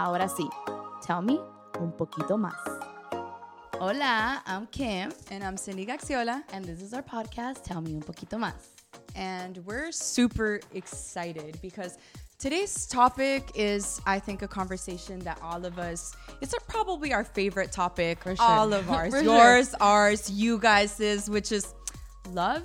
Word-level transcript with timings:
Ahora 0.00 0.30
sí, 0.30 0.48
tell 1.02 1.20
me 1.20 1.38
un 1.78 1.92
poquito 1.92 2.38
más. 2.38 2.54
Hola, 3.78 4.42
I'm 4.46 4.66
Kim. 4.68 5.12
And 5.30 5.44
I'm 5.44 5.58
Cindy 5.58 5.84
Gaxiola. 5.84 6.42
And 6.54 6.64
this 6.64 6.80
is 6.80 6.94
our 6.94 7.02
podcast, 7.02 7.64
Tell 7.64 7.82
Me 7.82 7.92
Un 7.92 8.00
Poquito 8.00 8.38
Más. 8.38 8.54
And 9.14 9.58
we're 9.66 9.92
super 9.92 10.60
excited 10.72 11.58
because 11.60 11.98
today's 12.38 12.86
topic 12.86 13.50
is, 13.54 14.00
I 14.06 14.18
think, 14.18 14.40
a 14.40 14.48
conversation 14.48 15.18
that 15.18 15.38
all 15.42 15.66
of 15.66 15.78
us, 15.78 16.16
it's 16.40 16.54
a, 16.54 16.60
probably 16.66 17.12
our 17.12 17.22
favorite 17.22 17.70
topic. 17.70 18.22
For 18.22 18.34
sure. 18.36 18.46
All 18.46 18.72
of 18.72 18.90
ours. 18.90 19.12
Yours, 19.22 19.68
sure. 19.68 19.76
ours, 19.82 20.30
you 20.30 20.58
guys's, 20.58 21.28
which 21.28 21.52
is 21.52 21.74
love 22.32 22.62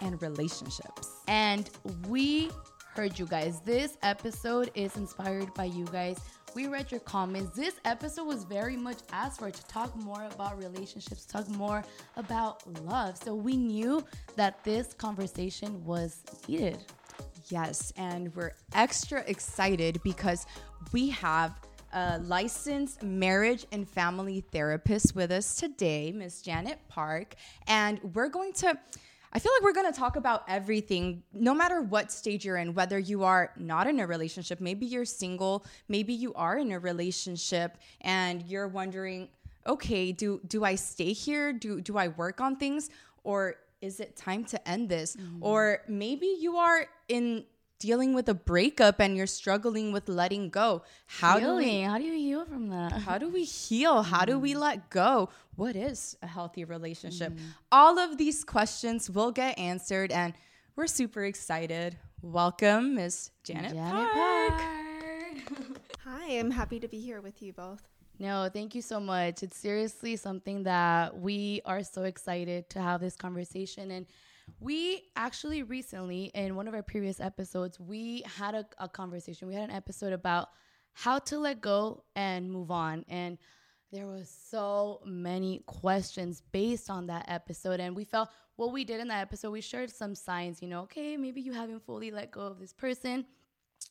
and 0.00 0.22
relationships. 0.22 1.10
And 1.28 1.68
we 2.08 2.48
heard 2.96 3.18
you 3.18 3.26
guys. 3.26 3.60
This 3.60 3.98
episode 4.02 4.70
is 4.74 4.96
inspired 4.96 5.52
by 5.52 5.64
you 5.64 5.84
guys. 5.92 6.18
We 6.58 6.66
read 6.66 6.90
your 6.90 6.98
comments. 6.98 7.54
This 7.56 7.74
episode 7.84 8.26
was 8.26 8.42
very 8.42 8.76
much 8.76 8.96
asked 9.12 9.38
for 9.38 9.48
to 9.48 9.66
talk 9.68 9.94
more 9.94 10.24
about 10.24 10.58
relationships, 10.58 11.24
talk 11.24 11.48
more 11.48 11.84
about 12.16 12.64
love. 12.84 13.16
So 13.16 13.32
we 13.32 13.56
knew 13.56 14.04
that 14.34 14.64
this 14.64 14.92
conversation 14.92 15.84
was 15.84 16.20
needed. 16.48 16.78
Yes, 17.48 17.92
and 17.96 18.34
we're 18.34 18.54
extra 18.74 19.20
excited 19.28 20.00
because 20.02 20.46
we 20.90 21.10
have 21.10 21.60
a 21.92 22.18
licensed 22.18 23.04
marriage 23.04 23.64
and 23.70 23.88
family 23.88 24.40
therapist 24.50 25.14
with 25.14 25.30
us 25.30 25.54
today, 25.54 26.10
Miss 26.10 26.42
Janet 26.42 26.80
Park, 26.88 27.36
and 27.68 28.00
we're 28.14 28.28
going 28.28 28.52
to 28.54 28.76
I 29.32 29.38
feel 29.38 29.52
like 29.56 29.62
we're 29.62 29.74
going 29.74 29.92
to 29.92 29.98
talk 29.98 30.16
about 30.16 30.44
everything, 30.48 31.22
no 31.32 31.52
matter 31.52 31.82
what 31.82 32.10
stage 32.10 32.44
you're 32.44 32.56
in, 32.56 32.74
whether 32.74 32.98
you 32.98 33.24
are 33.24 33.52
not 33.56 33.86
in 33.86 34.00
a 34.00 34.06
relationship, 34.06 34.60
maybe 34.60 34.86
you're 34.86 35.04
single, 35.04 35.66
maybe 35.88 36.14
you 36.14 36.32
are 36.34 36.58
in 36.58 36.72
a 36.72 36.78
relationship 36.78 37.76
and 38.00 38.42
you're 38.42 38.68
wondering, 38.68 39.28
okay, 39.66 40.12
do 40.12 40.40
do 40.46 40.64
I 40.64 40.74
stay 40.76 41.12
here? 41.12 41.52
Do 41.52 41.80
do 41.80 41.98
I 41.98 42.08
work 42.08 42.40
on 42.40 42.56
things 42.56 42.90
or 43.22 43.56
is 43.80 44.00
it 44.00 44.16
time 44.16 44.44
to 44.46 44.68
end 44.68 44.88
this? 44.88 45.16
Mm-hmm. 45.16 45.42
Or 45.42 45.82
maybe 45.88 46.36
you 46.40 46.56
are 46.56 46.86
in 47.08 47.44
dealing 47.78 48.14
with 48.14 48.28
a 48.28 48.34
breakup 48.34 49.00
and 49.00 49.16
you're 49.16 49.26
struggling 49.26 49.92
with 49.92 50.08
letting 50.08 50.50
go. 50.50 50.82
How 51.06 51.38
Healing. 51.38 51.66
do 51.66 51.72
we 51.72 51.80
how 51.82 51.98
do 51.98 52.04
you 52.04 52.14
heal 52.14 52.44
from 52.44 52.68
that? 52.68 52.92
How 52.92 53.18
do 53.18 53.28
we 53.28 53.44
heal? 53.44 54.02
How 54.02 54.24
do 54.24 54.38
we 54.38 54.54
mm. 54.54 54.60
let 54.60 54.90
go? 54.90 55.30
What 55.56 55.76
is 55.76 56.16
a 56.22 56.26
healthy 56.26 56.64
relationship? 56.64 57.32
Mm. 57.32 57.40
All 57.72 57.98
of 57.98 58.18
these 58.18 58.44
questions 58.44 59.10
will 59.10 59.30
get 59.30 59.58
answered 59.58 60.12
and 60.12 60.34
we're 60.76 60.86
super 60.86 61.24
excited. 61.24 61.96
Welcome, 62.22 62.96
Miss 62.96 63.30
Janet, 63.44 63.72
Janet 63.72 64.12
Park. 64.12 64.52
Park. 64.52 65.80
Hi, 66.04 66.38
I'm 66.38 66.50
happy 66.50 66.80
to 66.80 66.88
be 66.88 67.00
here 67.00 67.20
with 67.20 67.42
you 67.42 67.52
both. 67.52 67.82
No, 68.18 68.48
thank 68.52 68.74
you 68.74 68.82
so 68.82 68.98
much. 68.98 69.44
It's 69.44 69.56
seriously 69.56 70.16
something 70.16 70.64
that 70.64 71.16
we 71.16 71.60
are 71.64 71.84
so 71.84 72.02
excited 72.02 72.68
to 72.70 72.80
have 72.80 73.00
this 73.00 73.14
conversation 73.14 73.92
and 73.92 74.06
we 74.60 75.02
actually 75.16 75.62
recently, 75.62 76.30
in 76.34 76.56
one 76.56 76.68
of 76.68 76.74
our 76.74 76.82
previous 76.82 77.20
episodes, 77.20 77.78
we 77.78 78.22
had 78.38 78.54
a, 78.54 78.66
a 78.78 78.88
conversation. 78.88 79.48
We 79.48 79.54
had 79.54 79.68
an 79.68 79.76
episode 79.76 80.12
about 80.12 80.48
how 80.92 81.18
to 81.20 81.38
let 81.38 81.60
go 81.60 82.04
and 82.16 82.50
move 82.50 82.70
on. 82.70 83.04
And 83.08 83.38
there 83.92 84.06
was 84.06 84.28
so 84.28 85.00
many 85.04 85.62
questions 85.66 86.42
based 86.52 86.90
on 86.90 87.06
that 87.06 87.24
episode 87.28 87.80
and 87.80 87.96
we 87.96 88.04
felt 88.04 88.28
what 88.56 88.72
we 88.72 88.84
did 88.84 89.00
in 89.00 89.08
that 89.08 89.22
episode 89.22 89.50
we 89.50 89.60
shared 89.60 89.90
some 89.90 90.14
signs 90.14 90.60
you 90.60 90.68
know 90.68 90.82
okay 90.82 91.16
maybe 91.16 91.40
you 91.40 91.52
haven't 91.52 91.82
fully 91.84 92.10
let 92.10 92.30
go 92.30 92.40
of 92.42 92.58
this 92.58 92.72
person 92.72 93.24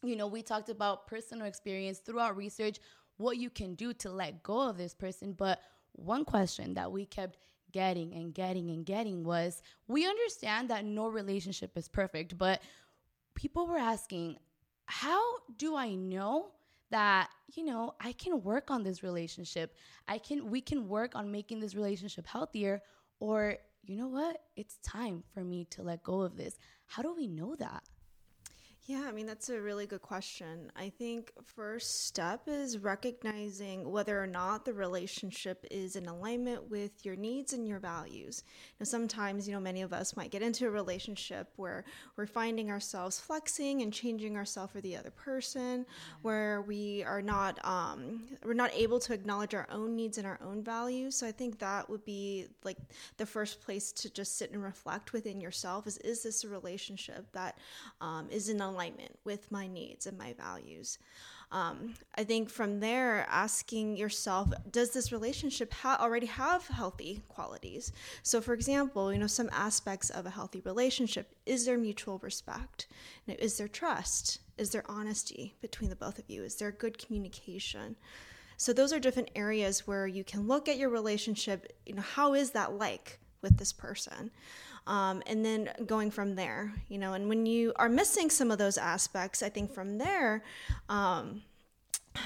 you 0.03 0.15
know 0.15 0.27
we 0.27 0.41
talked 0.41 0.69
about 0.69 1.07
personal 1.07 1.47
experience 1.47 1.99
throughout 1.99 2.37
research 2.37 2.79
what 3.17 3.37
you 3.37 3.49
can 3.49 3.73
do 3.73 3.93
to 3.93 4.11
let 4.11 4.43
go 4.43 4.69
of 4.69 4.77
this 4.77 4.93
person 4.93 5.33
but 5.33 5.59
one 5.93 6.23
question 6.23 6.75
that 6.75 6.91
we 6.91 7.05
kept 7.05 7.37
getting 7.77 8.13
and 8.13 8.33
getting 8.33 8.71
and 8.71 8.85
getting 8.85 9.23
was 9.23 9.61
we 9.87 10.07
understand 10.07 10.69
that 10.69 10.83
no 10.83 11.07
relationship 11.07 11.77
is 11.77 11.87
perfect, 11.87 12.37
but 12.37 12.59
people 13.35 13.67
were 13.67 13.77
asking, 13.77 14.37
how 14.87 15.21
do 15.57 15.75
I 15.75 15.93
know 15.93 16.53
that, 16.89 17.29
you 17.55 17.63
know, 17.63 17.93
I 17.99 18.13
can 18.13 18.41
work 18.41 18.71
on 18.71 18.81
this 18.83 19.03
relationship? 19.03 19.75
I 20.07 20.17
can 20.17 20.49
we 20.49 20.59
can 20.61 20.87
work 20.87 21.11
on 21.15 21.31
making 21.31 21.59
this 21.59 21.75
relationship 21.75 22.25
healthier 22.25 22.81
or 23.19 23.57
you 23.83 23.95
know 23.95 24.07
what? 24.07 24.37
It's 24.55 24.77
time 24.77 25.23
for 25.33 25.43
me 25.43 25.65
to 25.71 25.83
let 25.83 26.03
go 26.03 26.21
of 26.21 26.35
this. 26.35 26.57
How 26.87 27.03
do 27.03 27.13
we 27.13 27.27
know 27.27 27.55
that? 27.59 27.83
Yeah, 28.87 29.03
I 29.05 29.11
mean, 29.11 29.25
that's 29.25 29.49
a 29.49 29.59
really 29.59 29.85
good 29.85 30.01
question. 30.01 30.71
I 30.73 30.87
think 30.87 31.33
first 31.43 32.05
step 32.05 32.43
is 32.47 32.77
recognizing 32.77 33.91
whether 33.91 34.17
or 34.17 34.27
not 34.27 34.63
the 34.63 34.71
relationship 34.71 35.65
is 35.69 35.97
in 35.97 36.05
alignment 36.05 36.71
with 36.71 37.05
your 37.05 37.17
needs 37.17 37.51
and 37.51 37.67
your 37.67 37.79
values. 37.79 38.45
Now, 38.79 38.85
sometimes, 38.85 39.45
you 39.45 39.53
know, 39.53 39.59
many 39.59 39.81
of 39.81 39.91
us 39.91 40.15
might 40.15 40.31
get 40.31 40.41
into 40.41 40.67
a 40.67 40.69
relationship 40.69 41.51
where 41.57 41.83
we're 42.15 42.27
finding 42.27 42.71
ourselves 42.71 43.19
flexing 43.19 43.81
and 43.81 43.91
changing 43.91 44.37
ourselves 44.37 44.71
for 44.71 44.79
the 44.79 44.95
other 44.95 45.11
person, 45.11 45.85
where 46.21 46.61
we 46.61 47.03
are 47.03 47.21
not, 47.21 47.59
um, 47.65 48.21
we're 48.45 48.53
not 48.53 48.71
able 48.73 48.99
to 49.01 49.13
acknowledge 49.13 49.53
our 49.53 49.67
own 49.69 49.97
needs 49.97 50.17
and 50.17 50.25
our 50.25 50.39
own 50.41 50.63
values. 50.63 51.13
So 51.13 51.27
I 51.27 51.33
think 51.33 51.59
that 51.59 51.89
would 51.89 52.05
be 52.05 52.47
like 52.63 52.77
the 53.17 53.25
first 53.25 53.59
place 53.59 53.91
to 53.91 54.09
just 54.09 54.37
sit 54.37 54.53
and 54.53 54.63
reflect 54.63 55.11
within 55.11 55.41
yourself 55.41 55.87
is, 55.87 55.97
is 55.97 56.23
this 56.23 56.45
a 56.45 56.47
relationship 56.47 57.29
that 57.33 57.57
um, 57.99 58.29
is 58.31 58.47
in 58.47 58.61
alignment 58.61 58.76
alignment 58.77 59.17
with 59.23 59.51
my 59.51 59.67
needs 59.67 60.05
and 60.05 60.17
my 60.17 60.33
values. 60.33 60.99
Um, 61.51 61.93
I 62.15 62.23
think 62.25 62.49
from 62.49 62.81
there, 62.81 63.25
asking 63.29 63.95
yourself, 63.95 64.49
does 64.69 64.91
this 64.91 65.11
relationship 65.11 65.73
ha- 65.73 65.97
already 65.99 66.25
have 66.27 66.67
healthy 66.67 67.21
qualities? 67.29 67.93
So, 68.21 68.41
for 68.41 68.53
example, 68.53 69.13
you 69.13 69.19
know, 69.19 69.27
some 69.27 69.49
aspects 69.53 70.09
of 70.09 70.25
a 70.25 70.29
healthy 70.29 70.61
relationship 70.65 71.33
is 71.45 71.65
there 71.65 71.77
mutual 71.77 72.19
respect? 72.19 72.87
Is 73.27 73.57
there 73.57 73.69
trust? 73.69 74.39
Is 74.57 74.71
there 74.71 74.83
honesty 74.89 75.55
between 75.61 75.89
the 75.89 75.95
both 75.95 76.19
of 76.19 76.29
you? 76.29 76.43
Is 76.43 76.55
there 76.55 76.71
good 76.71 76.97
communication? 76.97 77.95
So, 78.57 78.73
those 78.73 78.91
are 78.91 78.99
different 78.99 79.31
areas 79.33 79.87
where 79.87 80.05
you 80.05 80.25
can 80.25 80.47
look 80.47 80.67
at 80.67 80.77
your 80.77 80.89
relationship. 80.89 81.71
You 81.85 81.95
know, 81.95 82.01
how 82.01 82.33
is 82.33 82.51
that 82.51 82.73
like 82.73 83.19
with 83.41 83.57
this 83.57 83.71
person? 83.71 84.31
Um, 84.87 85.21
and 85.27 85.45
then 85.45 85.69
going 85.85 86.09
from 86.09 86.35
there 86.35 86.73
you 86.89 86.97
know 86.97 87.13
and 87.13 87.29
when 87.29 87.45
you 87.45 87.73
are 87.75 87.89
missing 87.89 88.29
some 88.29 88.49
of 88.49 88.57
those 88.57 88.77
aspects 88.77 89.43
i 89.43 89.49
think 89.49 89.71
from 89.71 89.97
there 89.97 90.43
um, 90.89 91.43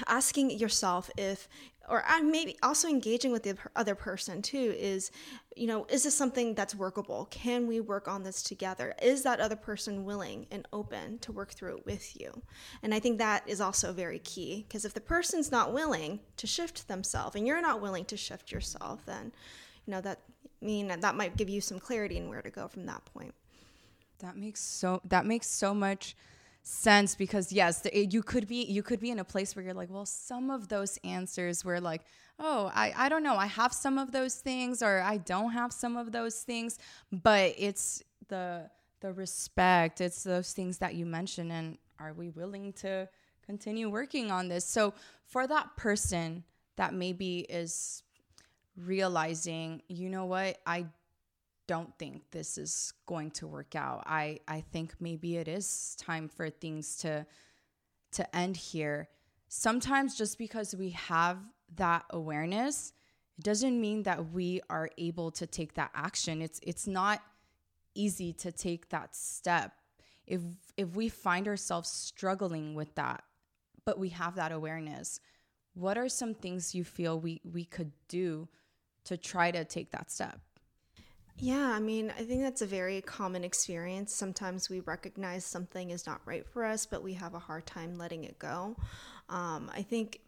asking 0.08 0.52
yourself 0.52 1.10
if 1.18 1.50
or 1.90 2.04
maybe 2.24 2.58
also 2.64 2.88
engaging 2.88 3.32
with 3.32 3.44
the 3.44 3.58
other 3.76 3.96
person 3.96 4.42
too 4.42 4.74
is 4.78 5.12
you 5.56 5.68
know 5.68 5.86
is 5.90 6.04
this 6.04 6.16
something 6.16 6.56
that's 6.56 6.74
workable? 6.74 7.28
Can 7.32 7.68
we 7.68 7.82
work 7.82 8.08
on 8.08 8.24
this 8.24 8.42
together? 8.42 8.94
Is 9.02 9.24
that 9.24 9.40
other 9.40 9.56
person 9.56 10.06
willing 10.06 10.48
and 10.52 10.66
open 10.72 11.20
to 11.20 11.32
work 11.32 11.52
through 11.52 11.78
it 11.78 11.86
with 11.86 12.20
you? 12.20 12.42
And 12.84 12.94
i 12.94 13.00
think 13.00 13.18
that 13.18 13.44
is 13.48 13.60
also 13.60 13.92
very 13.92 14.20
key 14.20 14.66
because 14.68 14.86
if 14.86 14.94
the 14.94 15.02
person's 15.02 15.52
not 15.52 15.74
willing 15.74 16.22
to 16.38 16.48
shift 16.48 16.88
themselves 16.88 17.36
and 17.36 17.46
you're 17.46 17.62
not 17.62 17.82
willing 17.82 18.06
to 18.06 18.18
shift 18.18 18.52
yourself 18.52 19.06
then 19.06 19.32
you 19.86 19.92
know 19.92 20.02
that 20.02 20.20
mean 20.62 20.88
that 20.88 21.16
might 21.16 21.38
give 21.38 21.50
you 21.50 21.62
some 21.62 21.80
clarity 21.80 22.18
in 22.18 22.30
where 22.30 22.42
to 22.42 22.50
go 22.50 22.68
from 22.68 22.86
that 22.86 23.04
point. 23.06 23.34
That 24.20 24.38
makes 24.38 24.62
so 24.62 25.02
that 25.06 25.26
makes 25.26 25.48
so 25.48 25.74
much 25.74 26.16
sense 26.64 27.16
because 27.16 27.52
yes 27.52 27.80
the, 27.80 28.06
you 28.06 28.22
could 28.22 28.48
be 28.48 28.64
you 28.66 28.84
could 28.84 29.00
be 29.00 29.10
in 29.10 29.18
a 29.18 29.24
place 29.24 29.56
where 29.56 29.66
you're 29.66 29.74
like 29.74 29.90
well 29.90 30.06
some 30.06 30.52
of 30.52 30.68
those 30.68 31.00
answers 31.04 31.66
were 31.66 31.82
like 31.82 32.02
oh 32.38 32.72
I, 32.76 32.94
I 32.96 33.10
don't 33.10 33.24
know 33.24 33.36
i 33.36 33.48
have 33.48 33.74
some 33.74 33.98
of 33.98 34.12
those 34.12 34.36
things 34.36 34.84
or 34.84 35.02
i 35.02 35.18
don't 35.18 35.54
have 35.54 35.74
some 35.74 35.98
of 35.98 36.12
those 36.12 36.42
things 36.42 36.78
but 37.12 37.56
it's 37.58 38.04
the 38.28 38.70
the 39.00 39.12
respect 39.12 40.02
it's 40.02 40.24
those 40.24 40.54
things 40.54 40.78
that 40.78 40.94
you 40.94 41.04
mentioned 41.04 41.52
and 41.52 41.80
are 42.00 42.14
we 42.14 42.30
willing 42.30 42.74
to 42.74 43.08
continue 43.46 43.90
working 43.90 44.32
on 44.32 44.48
this? 44.48 44.66
So 44.66 44.94
for 45.26 45.48
that 45.48 45.76
person 45.76 46.44
that 46.78 46.94
maybe 46.94 47.40
is 47.50 48.04
realizing, 48.76 49.82
you 49.88 50.10
know 50.10 50.26
what, 50.26 50.58
I 50.66 50.88
don't 51.68 51.98
think 51.98 52.24
this 52.32 52.58
is 52.58 52.94
going 53.06 53.32
to 53.32 53.48
work 53.48 53.76
out. 53.76 54.04
I 54.06 54.40
I 54.48 54.62
think 54.74 54.94
maybe 55.00 55.38
it 55.38 55.48
is 55.48 55.96
time 56.00 56.28
for 56.28 56.50
things 56.50 56.98
to 56.98 57.26
to 58.12 58.36
end 58.36 58.58
here. 58.58 59.08
Sometimes 59.48 60.18
just 60.18 60.38
because 60.38 60.76
we 60.76 60.90
have 60.92 61.38
that 61.76 62.04
awareness, 62.10 62.94
it 63.38 63.46
doesn't 63.46 63.80
mean 63.80 64.04
that 64.04 64.32
we 64.32 64.62
are 64.70 64.90
able 64.98 65.32
to 65.32 65.48
take 65.48 65.76
that 65.76 65.92
action. 65.96 66.42
It's 66.42 66.60
it's 66.64 66.88
not 66.88 67.22
easy 67.96 68.34
to 68.34 68.52
take 68.52 68.90
that 68.90 69.16
step. 69.16 69.74
If 70.28 70.42
if 70.78 70.96
we 70.96 71.10
find 71.10 71.48
ourselves 71.48 71.90
struggling 71.90 72.76
with 72.76 72.96
that, 72.96 73.24
but 73.86 73.98
we 73.98 74.10
have 74.10 74.36
that 74.36 74.52
awareness, 74.52 75.20
what 75.74 75.98
are 75.98 76.10
some 76.10 76.34
things 76.34 76.76
you 76.76 76.84
feel 76.84 77.20
we 77.20 77.42
we 77.44 77.66
could 77.66 77.92
do 78.08 78.50
to 79.06 79.18
try 79.18 79.52
to 79.52 79.66
take 79.66 79.92
that 79.92 80.12
step? 80.12 80.40
Yeah, 81.38 81.72
I 81.72 81.80
mean, 81.80 82.14
I 82.18 82.24
think 82.24 82.44
that's 82.44 82.62
a 82.62 82.68
very 82.68 83.02
common 83.02 83.44
experience. 83.44 84.14
Sometimes 84.14 84.70
we 84.70 84.82
recognize 84.82 85.44
something 85.44 85.90
is 85.90 86.06
not 86.06 86.22
right 86.26 86.46
for 86.46 86.64
us, 86.64 86.86
but 86.86 87.02
we 87.02 87.14
have 87.14 87.34
a 87.34 87.40
hard 87.40 87.66
time 87.66 87.98
letting 87.98 88.26
it 88.26 88.38
go. 88.38 88.76
Um, 89.28 89.72
I 89.74 89.82
think 89.82 90.20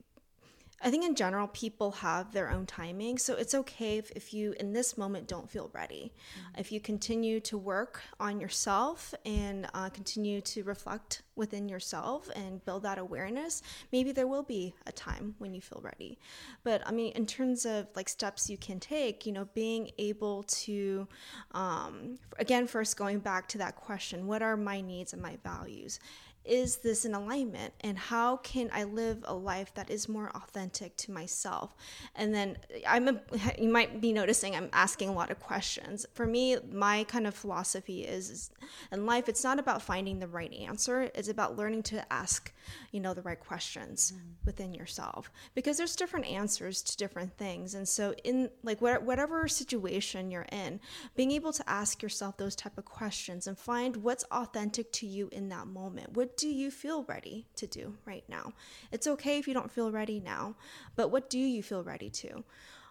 I 0.83 0.91
think 0.91 1.06
in 1.06 1.15
general, 1.15 1.47
people 1.47 1.91
have 1.91 2.33
their 2.33 2.51
own 2.51 2.65
timing. 2.65 3.18
So 3.18 3.35
it's 3.35 3.56
okay 3.56 3.97
if, 3.97 4.12
if 4.12 4.33
you, 4.33 4.53
in 4.59 4.74
this 4.74 4.97
moment, 4.97 5.27
don't 5.27 5.50
feel 5.50 5.71
ready. 5.74 6.12
Mm-hmm. 6.13 6.59
If 6.59 6.71
you 6.71 6.81
continue 6.81 7.39
to 7.41 7.57
work 7.57 8.01
on 8.19 8.41
yourself 8.41 9.13
and 9.25 9.68
uh, 9.74 9.89
continue 9.89 10.41
to 10.41 10.63
reflect 10.63 11.21
within 11.35 11.69
yourself 11.69 12.30
and 12.35 12.63
build 12.65 12.83
that 12.83 12.97
awareness, 12.97 13.63
maybe 13.91 14.12
there 14.12 14.27
will 14.27 14.44
be 14.44 14.75
a 14.85 14.91
time 14.91 15.35
when 15.38 15.53
you 15.53 15.62
feel 15.62 15.80
ready. 15.81 16.19
But 16.63 16.86
I 16.86 16.91
mean, 16.91 17.13
in 17.13 17.25
terms 17.25 17.65
of 17.65 17.88
like 17.95 18.09
steps 18.09 18.50
you 18.50 18.57
can 18.57 18.79
take, 18.79 19.25
you 19.25 19.31
know, 19.31 19.47
being 19.53 19.89
able 19.97 20.44
to, 20.44 21.07
um, 21.53 22.18
again, 22.39 22.68
first 22.68 22.97
going 22.97 23.19
back 23.19 23.47
to 23.50 23.57
that 23.59 23.75
question 23.77 24.27
what 24.27 24.41
are 24.41 24.57
my 24.57 24.81
needs 24.81 25.13
and 25.13 25.21
my 25.21 25.38
values? 25.44 26.00
Is 26.45 26.78
this 26.78 27.06
in 27.06 27.13
alignment? 27.13 27.74
And 27.81 27.98
how 27.98 28.38
can 28.38 28.69
i 28.74 28.84
live 28.84 29.24
a 29.25 29.34
life 29.34 29.74
that 29.75 29.90
is 29.90 30.10
more 30.10 30.30
authentic 30.36 30.95
to 30.98 31.12
myself? 31.12 31.75
And 32.16 32.34
then 32.34 32.57
i'm 32.88 33.07
a, 33.07 33.22
you 33.60 33.69
might 33.69 34.01
be 34.01 34.13
noticing 34.13 34.56
i'm 34.56 34.69
asking 34.74 35.10
a 35.10 35.13
lot 35.13 35.31
of 35.31 35.40
questions. 35.40 36.06
For 36.13 36.25
me 36.25 36.57
my 36.72 37.04
kind 37.06 37.28
of 37.28 37.36
philosophy 37.36 38.04
is, 38.04 38.30
is 38.30 38.51
in 38.92 39.06
life 39.06 39.30
it's 39.30 39.44
not 39.44 39.60
about 39.60 39.81
finding 39.81 40.19
the 40.19 40.28
right 40.28 40.54
answer. 40.54 41.10
It's 41.16 41.30
about 41.30 41.57
learning 41.57 41.84
to 41.84 42.13
ask 42.13 42.51
you 42.92 43.00
know 43.00 43.13
the 43.13 43.22
right 43.22 43.39
questions 43.39 44.13
mm-hmm. 44.16 44.30
within 44.46 44.74
yourself. 44.74 45.31
Because 45.56 45.78
there's 45.78 45.96
different 45.96 46.25
answers 46.28 46.81
to 46.84 46.98
different 46.98 47.38
things. 47.38 47.75
And 47.75 47.88
so 47.88 48.13
in 48.24 48.50
like 48.63 48.81
whatever 48.81 49.48
situation 49.48 50.31
you're 50.31 50.48
in 50.51 50.80
being 51.16 51.31
able 51.31 51.54
to 51.54 51.69
ask 51.69 52.01
yourself 52.01 52.38
those 52.38 52.56
type 52.56 52.78
of 52.78 52.86
questions 52.86 53.48
and 53.48 53.57
find 53.57 53.98
what's 53.98 54.24
authentic 54.25 54.92
to 54.94 55.07
you 55.07 55.30
in 55.31 55.50
that 55.50 55.68
moment. 55.68 56.13
What 56.13 56.32
do 56.38 56.47
you 56.47 56.71
feel 56.71 57.03
ready 57.03 57.47
to 57.56 57.68
do 57.68 57.95
right 58.06 58.24
now? 58.27 58.53
It's 58.91 59.07
okay 59.07 59.38
if 59.38 59.47
you 59.47 59.53
don't 59.53 59.71
feel 59.71 59.91
ready 59.91 60.19
now, 60.19 60.56
but 60.95 61.09
what 61.09 61.30
do 61.30 61.39
you 61.39 61.63
feel 61.63 61.83
ready 61.83 62.09
to? 62.09 62.44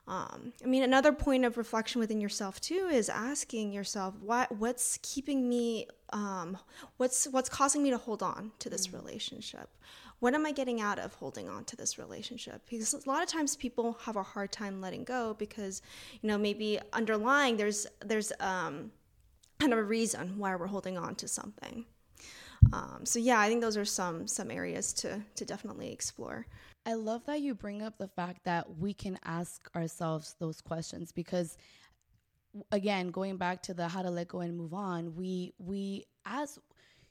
Um, 0.09 0.53
I 0.63 0.67
mean, 0.67 0.83
another 0.83 1.13
point 1.13 1.45
of 1.45 1.57
reflection 1.57 2.01
within 2.01 2.21
yourself 2.21 2.61
too 2.61 2.89
is 2.93 3.09
asking 3.09 3.73
yourself, 3.73 4.15
what 4.21 4.51
what's 4.51 4.99
keeping 5.03 5.49
me, 5.49 5.87
um, 6.13 6.59
what's 6.97 7.27
what's 7.27 7.49
causing 7.49 7.83
me 7.83 7.91
to 7.91 7.99
hold 7.99 8.23
on 8.23 8.51
to 8.59 8.69
this 8.69 8.89
mm-hmm. 8.89 8.97
relationship? 8.97 9.69
What 10.19 10.35
am 10.35 10.47
I 10.47 10.53
getting 10.53 10.81
out 10.81 10.99
of 10.99 11.15
holding 11.15 11.49
on 11.49 11.65
to 11.65 11.77
this 11.77 11.99
relationship? 11.99 12.63
Because 12.69 12.95
a 12.95 13.09
lot 13.09 13.23
of 13.23 13.29
times 13.29 13.57
people 13.57 13.99
have 14.03 14.17
a 14.17 14.23
hard 14.23 14.53
time 14.53 14.81
letting 14.81 15.03
go 15.05 15.35
because, 15.35 15.83
you 16.21 16.29
know, 16.29 16.39
maybe 16.39 16.79
underlying 16.93 17.57
there's 17.57 17.87
there's 18.05 18.33
um, 18.41 18.91
kind 19.61 19.73
of 19.73 19.79
a 19.79 19.85
reason 19.85 20.39
why 20.39 20.55
we're 20.57 20.67
holding 20.67 20.99
on 20.99 21.15
to 21.17 21.29
something. 21.29 21.85
Um, 22.73 23.01
so 23.05 23.19
yeah, 23.19 23.41
I 23.41 23.49
think 23.49 23.61
those 23.61 23.77
are 23.77 23.85
some 23.85 24.27
some 24.27 24.51
areas 24.51 24.93
to 24.95 25.23
to 25.37 25.45
definitely 25.45 25.93
explore. 25.93 26.47
I 26.85 26.95
love 26.95 27.25
that 27.27 27.41
you 27.41 27.55
bring 27.55 27.83
up 27.83 27.99
the 27.99 28.09
fact 28.09 28.45
that 28.45 28.79
we 28.79 28.93
can 28.93 29.19
ask 29.25 29.71
ourselves 29.77 30.35
those 30.41 30.61
questions 30.61 31.13
because 31.13 31.57
again, 32.71 33.11
going 33.11 33.37
back 33.37 33.63
to 33.65 33.75
the 33.75 33.89
how 33.89 34.03
to 34.03 34.11
let 34.11 34.29
go 34.29 34.41
and 34.41 34.57
move 34.57 34.75
on, 34.75 35.15
we 35.15 35.53
we 35.59 36.05
ask 36.27 36.61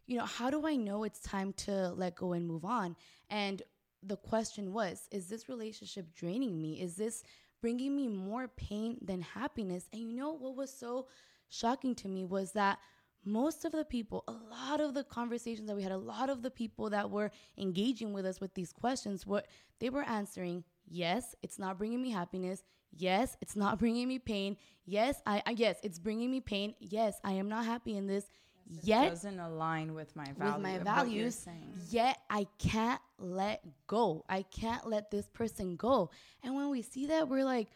you 0.08 0.18
know, 0.18 0.26
how 0.26 0.50
do 0.50 0.68
I 0.68 0.76
know 0.76 1.06
it's 1.06 1.22
time 1.22 1.54
to 1.54 1.90
let 1.90 2.16
go 2.16 2.34
and 2.34 2.46
move 2.46 2.66
on? 2.66 2.98
And 3.30 3.62
the 4.04 4.18
question 4.18 4.74
was, 4.74 5.08
is 5.10 5.28
this 5.28 5.48
relationship 5.48 6.14
draining 6.14 6.62
me? 6.62 6.82
Is 6.82 6.96
this 6.96 7.24
bringing 7.62 7.96
me 7.96 8.10
more 8.10 8.50
pain 8.50 8.98
than 9.02 9.22
happiness? 9.22 9.88
And 9.94 10.02
you 10.02 10.12
know 10.12 10.34
what 10.34 10.56
was 10.56 10.74
so 10.74 11.08
shocking 11.50 11.96
to 11.96 12.10
me 12.10 12.26
was 12.26 12.52
that 12.54 12.80
most 13.26 13.66
of 13.66 13.72
the 13.72 13.86
people, 13.86 14.24
a 14.28 14.32
lot 14.32 14.82
of 14.82 14.94
the 14.94 15.04
conversations 15.04 15.68
that 15.68 15.76
we 15.76 15.84
had, 15.84 15.92
a 15.92 15.98
lot 15.98 16.30
of 16.30 16.42
the 16.42 16.50
people 16.50 16.90
that 16.90 17.10
were 17.10 17.32
engaging 17.58 18.14
with 18.14 18.26
us 18.26 18.42
with 18.42 18.54
these 18.54 18.74
questions, 18.74 19.26
what 19.28 19.48
they 19.80 19.90
were 19.90 20.04
answering, 20.04 20.64
yes, 20.88 21.36
it's 21.42 21.60
not 21.60 21.78
bringing 21.78 22.02
me 22.02 22.12
happiness. 22.12 22.64
Yes, 22.92 23.38
it's 23.42 23.56
not 23.56 23.80
bringing 23.80 24.08
me 24.08 24.20
pain. 24.20 24.58
Yes, 24.86 25.22
I, 25.26 25.44
I 25.46 25.52
yes, 25.52 25.78
it's 25.84 26.00
bringing 26.00 26.32
me 26.32 26.42
pain. 26.42 26.74
Yes, 26.80 27.20
I 27.24 27.34
am 27.34 27.48
not 27.48 27.66
happy 27.66 27.96
in 27.96 28.08
this. 28.08 28.26
Yes, 28.68 28.86
yet 28.86 29.10
doesn't 29.10 29.40
align 29.40 29.94
with 29.94 30.16
my 30.16 30.32
value, 30.38 30.54
with 30.54 30.62
my 30.62 30.78
values. 30.80 31.46
Yet 31.90 32.18
I 32.30 32.48
can't 32.58 33.02
let 33.18 33.64
go. 33.88 34.24
I 34.30 34.44
can't 34.44 34.88
let 34.88 35.12
this 35.12 35.28
person 35.28 35.76
go. 35.76 36.10
And 36.42 36.56
when 36.56 36.70
we 36.70 36.82
see 36.82 37.08
that, 37.08 37.28
we're 37.28 37.44
like, 37.44 37.68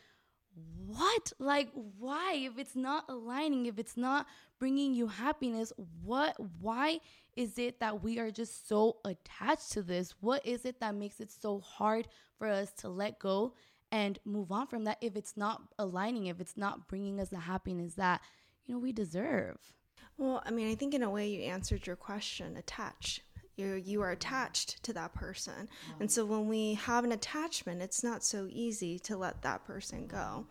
what? 0.87 1.33
Like, 1.37 1.69
why? 1.99 2.35
If 2.45 2.57
it's 2.57 2.75
not 2.75 3.05
aligning, 3.09 3.65
if 3.65 3.77
it's 3.77 3.97
not 3.97 4.25
bringing 4.59 4.93
you 4.93 5.07
happiness, 5.07 5.71
what, 6.03 6.35
why 6.59 6.99
is 7.35 7.57
it 7.57 7.79
that 7.79 8.03
we 8.03 8.19
are 8.19 8.31
just 8.31 8.67
so 8.67 8.97
attached 9.05 9.71
to 9.73 9.81
this? 9.81 10.13
What 10.21 10.45
is 10.45 10.65
it 10.65 10.79
that 10.79 10.95
makes 10.95 11.19
it 11.19 11.31
so 11.31 11.59
hard 11.59 12.07
for 12.37 12.47
us 12.47 12.71
to 12.79 12.89
let 12.89 13.19
go 13.19 13.53
and 13.91 14.19
move 14.25 14.51
on 14.51 14.67
from 14.67 14.85
that 14.85 14.97
if 15.01 15.15
it's 15.15 15.37
not 15.37 15.61
aligning, 15.77 16.27
if 16.27 16.39
it's 16.39 16.57
not 16.57 16.87
bringing 16.87 17.19
us 17.19 17.29
the 17.29 17.39
happiness 17.39 17.95
that, 17.95 18.21
you 18.65 18.73
know, 18.73 18.79
we 18.79 18.91
deserve? 18.91 19.57
Well, 20.17 20.41
I 20.45 20.51
mean, 20.51 20.71
I 20.71 20.75
think 20.75 20.93
in 20.93 21.03
a 21.03 21.09
way 21.09 21.27
you 21.27 21.41
answered 21.41 21.85
your 21.85 21.97
question 21.97 22.55
attach 22.55 23.21
you 23.55 23.73
you 23.73 24.01
are 24.01 24.11
attached 24.11 24.83
to 24.83 24.93
that 24.93 25.13
person. 25.13 25.69
And 25.99 26.09
so 26.11 26.25
when 26.25 26.47
we 26.47 26.75
have 26.75 27.03
an 27.03 27.11
attachment 27.11 27.81
it's 27.81 28.03
not 28.03 28.23
so 28.23 28.47
easy 28.49 28.99
to 28.99 29.17
let 29.17 29.41
that 29.41 29.65
person 29.65 30.07
go. 30.07 30.45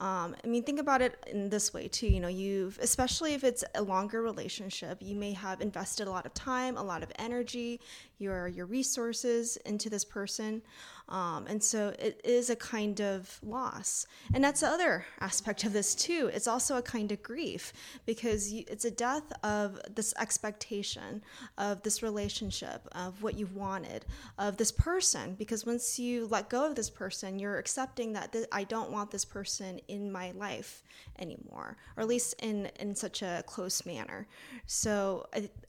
Um, 0.00 0.34
i 0.42 0.46
mean 0.46 0.62
think 0.62 0.80
about 0.80 1.02
it 1.02 1.22
in 1.26 1.50
this 1.50 1.74
way 1.74 1.86
too 1.86 2.06
you 2.06 2.20
know 2.20 2.28
you've 2.28 2.78
especially 2.80 3.34
if 3.34 3.44
it's 3.44 3.62
a 3.74 3.82
longer 3.82 4.22
relationship 4.22 4.96
you 5.02 5.14
may 5.14 5.32
have 5.34 5.60
invested 5.60 6.06
a 6.08 6.10
lot 6.10 6.24
of 6.24 6.32
time 6.32 6.78
a 6.78 6.82
lot 6.82 7.02
of 7.02 7.12
energy 7.18 7.80
your 8.16 8.48
your 8.48 8.64
resources 8.64 9.58
into 9.66 9.90
this 9.90 10.06
person 10.06 10.62
um, 11.10 11.46
and 11.48 11.62
so 11.62 11.92
it 11.98 12.20
is 12.22 12.50
a 12.50 12.56
kind 12.56 13.00
of 13.00 13.38
loss. 13.42 14.06
And 14.32 14.44
that's 14.44 14.60
the 14.60 14.68
other 14.68 15.04
aspect 15.20 15.64
of 15.64 15.72
this, 15.72 15.94
too. 15.94 16.30
It's 16.32 16.46
also 16.46 16.76
a 16.76 16.82
kind 16.82 17.10
of 17.10 17.20
grief 17.22 17.72
because 18.06 18.52
you, 18.52 18.64
it's 18.68 18.84
a 18.84 18.90
death 18.90 19.32
of 19.42 19.80
this 19.94 20.14
expectation 20.20 21.22
of 21.58 21.82
this 21.82 22.02
relationship, 22.02 22.86
of 22.92 23.22
what 23.22 23.36
you've 23.36 23.56
wanted, 23.56 24.06
of 24.38 24.56
this 24.56 24.70
person. 24.70 25.34
Because 25.34 25.66
once 25.66 25.98
you 25.98 26.28
let 26.28 26.48
go 26.48 26.64
of 26.64 26.76
this 26.76 26.90
person, 26.90 27.38
you're 27.40 27.58
accepting 27.58 28.12
that 28.12 28.32
th- 28.32 28.46
I 28.52 28.62
don't 28.64 28.92
want 28.92 29.10
this 29.10 29.24
person 29.24 29.80
in 29.88 30.12
my 30.12 30.30
life 30.32 30.84
anymore, 31.18 31.76
or 31.96 32.02
at 32.02 32.08
least 32.08 32.34
in, 32.40 32.70
in 32.78 32.94
such 32.94 33.22
a 33.22 33.42
close 33.46 33.84
manner. 33.84 34.28
So, 34.66 35.26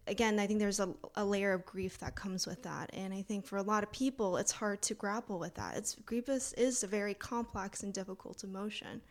again, 0.08 0.40
I 0.40 0.46
think 0.46 0.60
there's 0.60 0.80
a, 0.80 0.94
a 1.16 1.26
layer 1.26 1.54
of 1.54 1.66
grief 1.66 1.98
that 2.00 2.16
comes 2.16 2.46
with 2.46 2.62
that. 2.64 2.92
And 2.94 3.14
I 3.14 3.22
think 3.24 3.46
for 3.46 3.58
a 3.58 3.64
lot 3.64 3.84
of 3.84 3.92
people, 3.92 4.38
it's 4.38 4.52
hard 4.52 4.82
to 4.84 4.94
grapple 4.94 5.31
with 5.40 5.56
that. 5.56 5.78
It's 5.78 5.96
grief 6.06 6.30
is 6.30 6.84
a 6.84 6.88
very 6.88 7.14
complex 7.14 7.84
and 7.84 7.94
difficult 7.94 8.44
emotion 8.44 9.02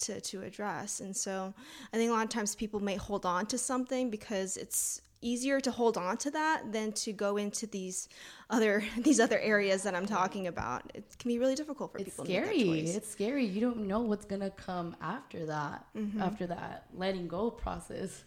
to 0.00 0.20
to 0.20 0.42
address, 0.42 1.00
and 1.00 1.16
so 1.16 1.54
I 1.92 1.96
think 1.96 2.10
a 2.10 2.14
lot 2.14 2.24
of 2.24 2.30
times 2.30 2.54
people 2.54 2.80
may 2.80 2.96
hold 2.96 3.24
on 3.26 3.46
to 3.46 3.58
something 3.58 4.10
because 4.10 4.56
it's 4.56 5.02
easier 5.24 5.58
to 5.58 5.70
hold 5.70 5.96
on 5.96 6.18
to 6.18 6.30
that 6.30 6.70
than 6.70 6.92
to 6.92 7.12
go 7.12 7.38
into 7.38 7.66
these 7.66 8.08
other 8.50 8.84
these 8.98 9.18
other 9.18 9.38
areas 9.38 9.82
that 9.82 9.94
I'm 9.94 10.06
talking 10.06 10.46
about. 10.46 10.90
It 10.94 11.04
can 11.18 11.28
be 11.28 11.38
really 11.38 11.54
difficult 11.54 11.92
for 11.92 11.98
people. 11.98 12.24
it's 12.24 12.30
people. 12.30 12.44
Scary. 12.46 12.80
It's 12.80 13.10
scary. 13.10 13.44
You 13.44 13.60
don't 13.60 13.88
know 13.88 14.00
what's 14.00 14.26
gonna 14.26 14.50
come 14.50 14.94
after 15.00 15.46
that. 15.46 15.86
Mm-hmm. 15.96 16.20
After 16.20 16.46
that 16.48 16.86
letting 16.94 17.26
go 17.26 17.50
process. 17.50 18.24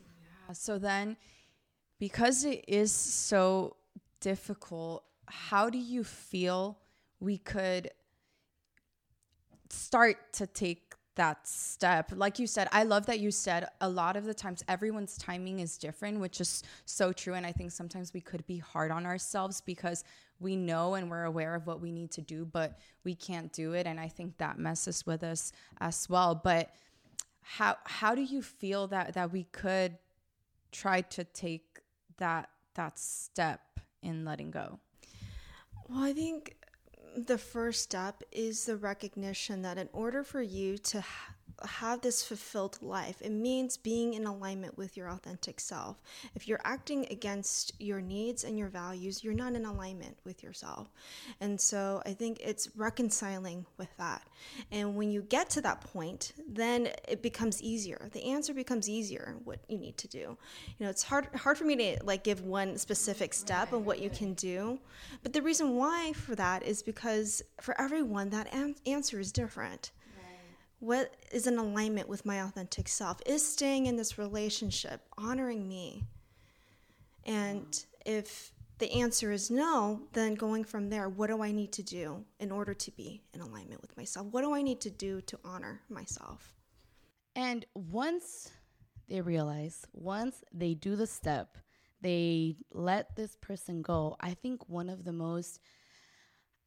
Yeah. 0.48 0.54
So 0.54 0.80
then, 0.80 1.18
because 2.00 2.44
it 2.44 2.66
is 2.68 2.92
so 2.92 3.76
difficult, 4.20 5.04
how 5.28 5.70
do 5.70 5.78
you 5.78 6.04
feel 6.04 6.80
we 7.20 7.38
could 7.38 7.92
start 9.70 10.34
to 10.34 10.48
take 10.48 10.94
that 11.16 11.48
step. 11.48 12.12
Like 12.16 12.40
you 12.40 12.48
said, 12.48 12.70
I 12.72 12.84
love 12.84 13.08
that 13.08 13.20
you 13.20 13.32
said 13.32 13.68
a 13.82 13.90
lot 13.90 14.16
of 14.16 14.24
the 14.24 14.34
times 14.34 14.64
everyone's 14.68 15.18
timing 15.18 15.60
is 15.60 15.78
different, 15.78 16.20
which 16.20 16.40
is 16.40 16.64
so 16.86 17.12
true. 17.12 17.34
And 17.34 17.46
I 17.46 17.52
think 17.52 17.72
sometimes 17.72 18.14
we 18.14 18.22
could 18.22 18.46
be 18.48 18.60
hard 18.60 18.92
on 18.92 19.06
ourselves 19.06 19.60
because 19.60 20.04
we 20.40 20.56
know 20.56 20.94
and 20.94 21.10
we're 21.10 21.24
aware 21.24 21.56
of 21.56 21.66
what 21.66 21.82
we 21.82 21.92
need 21.92 22.12
to 22.12 22.22
do, 22.22 22.46
but 22.46 22.80
we 23.04 23.16
can't 23.16 23.52
do 23.52 23.74
it. 23.74 23.88
And 23.88 24.00
I 24.00 24.08
think 24.08 24.38
that 24.38 24.60
messes 24.60 25.06
with 25.06 25.24
us 25.24 25.52
as 25.80 26.08
well. 26.08 26.40
But 26.42 26.70
how 27.42 27.78
how 27.86 28.14
do 28.14 28.22
you 28.22 28.42
feel 28.42 28.88
that 28.88 29.14
that 29.14 29.32
we 29.32 29.46
could 29.46 29.98
try 30.72 31.02
to 31.02 31.24
take 31.24 31.80
that 32.18 32.50
that 32.76 33.00
step 33.00 33.62
in 34.04 34.26
letting 34.26 34.52
go? 34.52 34.80
Well, 35.90 36.04
I 36.04 36.14
think 36.14 36.56
the 37.16 37.38
first 37.38 37.82
step 37.84 38.24
is 38.32 38.66
the 38.66 38.78
recognition 38.78 39.62
that 39.62 39.78
in 39.78 39.90
order 39.94 40.24
for 40.24 40.42
you 40.42 40.78
to 40.78 41.04
have 41.66 42.02
this 42.02 42.24
fulfilled 42.24 42.78
life, 42.82 43.22
it 43.22 43.32
means 43.32 43.78
being 43.78 44.14
in 44.14 44.26
alignment 44.26 44.78
with 44.78 44.96
your 44.96 45.10
authentic 45.10 45.60
self. 45.60 46.02
If 46.36 46.48
you're 46.48 46.62
acting 46.64 47.08
against 47.10 47.74
your 47.80 48.02
needs 48.02 48.44
and 48.44 48.58
your 48.58 48.68
values, 48.68 49.24
you're 49.24 49.34
not 49.34 49.54
in 49.54 49.66
alignment 49.66 50.18
with 50.24 50.44
yourself. 50.44 50.90
And 51.42 51.60
so 51.60 52.02
I 52.06 52.14
think 52.14 52.40
it's 52.42 52.70
reconciling 52.76 53.66
with 53.78 53.96
that. 53.98 54.24
And 54.72 54.96
when 54.96 55.12
you 55.12 55.22
get 55.24 55.50
to 55.52 55.62
that 55.62 55.82
point, 55.82 56.34
then 56.48 56.90
it 57.08 57.22
becomes 57.22 57.62
easier. 57.62 58.10
The 58.14 58.24
answer 58.24 58.54
becomes 58.54 58.88
easier 58.88 59.36
what 59.44 59.60
you 59.68 59.78
need 59.78 59.98
to 59.98 60.08
do. 60.08 60.20
You 60.20 60.38
know, 60.82 60.90
it's 60.90 61.04
hard 61.04 61.28
hard 61.36 61.58
for 61.58 61.66
me 61.66 61.76
to 61.76 61.98
like 62.04 62.24
give 62.24 62.42
one 62.42 62.78
specific 62.78 63.34
step 63.34 63.74
on 63.74 63.86
what 63.86 64.00
you 64.00 64.10
can 64.10 64.34
do. 64.34 64.80
But 65.24 65.34
the 65.34 65.42
reason 65.42 65.76
why 65.76 66.14
for 66.14 66.36
that 66.36 66.64
is 66.64 66.84
because 66.84 67.42
for 67.62 67.80
everyone 67.80 68.30
that 68.30 68.54
an- 68.54 68.76
answer 68.86 69.20
is 69.20 69.32
different 69.32 69.92
what 70.80 71.16
is 71.32 71.48
in 71.48 71.58
alignment 71.58 72.08
with 72.08 72.26
my 72.26 72.42
authentic 72.42 72.88
self? 72.88 73.20
Is 73.26 73.48
staying 73.48 73.88
in 73.88 73.96
this 73.96 74.18
relationship 74.18 75.02
honoring 75.18 75.68
me? 75.68 76.04
And 77.26 77.86
if 78.06 78.52
the 78.80 78.92
answer 78.92 79.32
is 79.32 79.50
no 79.50 80.02
then 80.14 80.36
going 80.36 80.64
from 80.64 80.90
there 80.90 81.10
what 81.10 81.28
do 81.28 81.42
i 81.42 81.52
need 81.52 81.72
to 81.72 81.82
do 81.82 82.24
in 82.40 82.52
order 82.52 82.74
to 82.76 82.92
be 82.92 83.22
in 83.34 83.42
alignment 83.42 83.82
with 83.82 83.96
myself? 83.98 84.28
What 84.32 84.42
do 84.42 84.54
i 84.54 84.62
need 84.62 84.82
to 84.82 84.90
do 84.90 85.22
to 85.22 85.40
honor 85.44 85.82
myself? 85.90 86.56
And 87.36 87.66
once 87.74 88.52
they 89.10 89.22
realize 89.22 89.86
once 89.94 90.44
they 90.54 90.74
do 90.74 90.96
the 90.96 91.08
step 91.08 91.58
they 92.02 92.56
let 92.72 93.16
this 93.16 93.36
person 93.42 93.82
go 93.82 94.16
i 94.20 94.34
think 94.34 94.68
one 94.70 94.90
of 94.90 95.04
the 95.04 95.14
most 95.14 95.60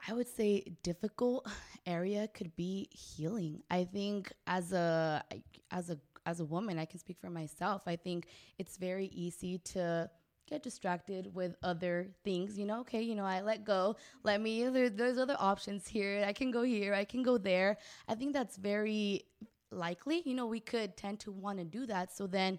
I 0.09 0.13
would 0.13 0.29
say 0.29 0.65
difficult 0.83 1.47
area 1.87 2.29
could 2.29 2.55
be 2.57 2.89
healing. 2.93 3.63
I 3.71 3.85
think 3.85 4.33
as 4.47 4.73
a 4.73 5.23
as 5.71 5.91
a 5.91 5.99
as 6.27 6.41
a 6.41 6.45
woman, 6.45 6.79
I 6.79 6.85
can 6.85 7.01
speak 7.01 7.19
for 7.21 7.31
myself. 7.31 7.83
I 7.87 7.97
think 7.97 8.27
it's 8.59 8.77
very 8.77 9.07
easy 9.07 9.59
to 9.59 10.11
get 10.49 10.63
distracted 10.63 11.35
with 11.35 11.55
other 11.63 12.09
things. 12.25 12.59
You 12.59 12.67
know, 12.67 12.81
okay, 12.81 13.01
you 13.03 13.15
know, 13.15 13.25
I 13.25 13.41
let 13.41 13.65
go. 13.65 13.97
Let 14.23 14.41
me. 14.41 14.69
There, 14.69 14.91
there's 14.91 15.19
other 15.19 15.37
options 15.39 15.87
here. 15.87 16.25
I 16.27 16.33
can 16.33 16.51
go 16.51 16.63
here. 16.63 16.95
I 16.95 17.05
can 17.05 17.23
go 17.23 17.39
there. 17.39 17.79
I 18.09 18.15
think 18.15 18.33
that's 18.33 18.57
very 18.57 19.25
likely. 19.71 20.23
You 20.25 20.35
know, 20.35 20.47
we 20.47 20.61
could 20.61 20.97
tend 20.97 21.21
to 21.21 21.33
want 21.33 21.59
to 21.59 21.65
do 21.65 21.87
that. 21.87 22.15
So 22.15 22.27
then 22.27 22.59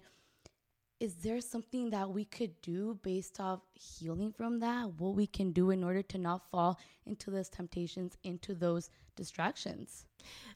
is 1.02 1.16
there 1.16 1.40
something 1.40 1.90
that 1.90 2.08
we 2.08 2.24
could 2.24 2.52
do 2.62 2.96
based 3.02 3.40
off 3.40 3.58
healing 3.74 4.32
from 4.32 4.60
that? 4.60 4.88
What 5.00 5.16
we 5.16 5.26
can 5.26 5.50
do 5.50 5.70
in 5.70 5.82
order 5.82 6.00
to 6.00 6.16
not 6.16 6.48
fall 6.48 6.78
into 7.06 7.28
those 7.28 7.48
temptations, 7.48 8.16
into 8.22 8.54
those 8.54 8.88
distractions? 9.16 10.04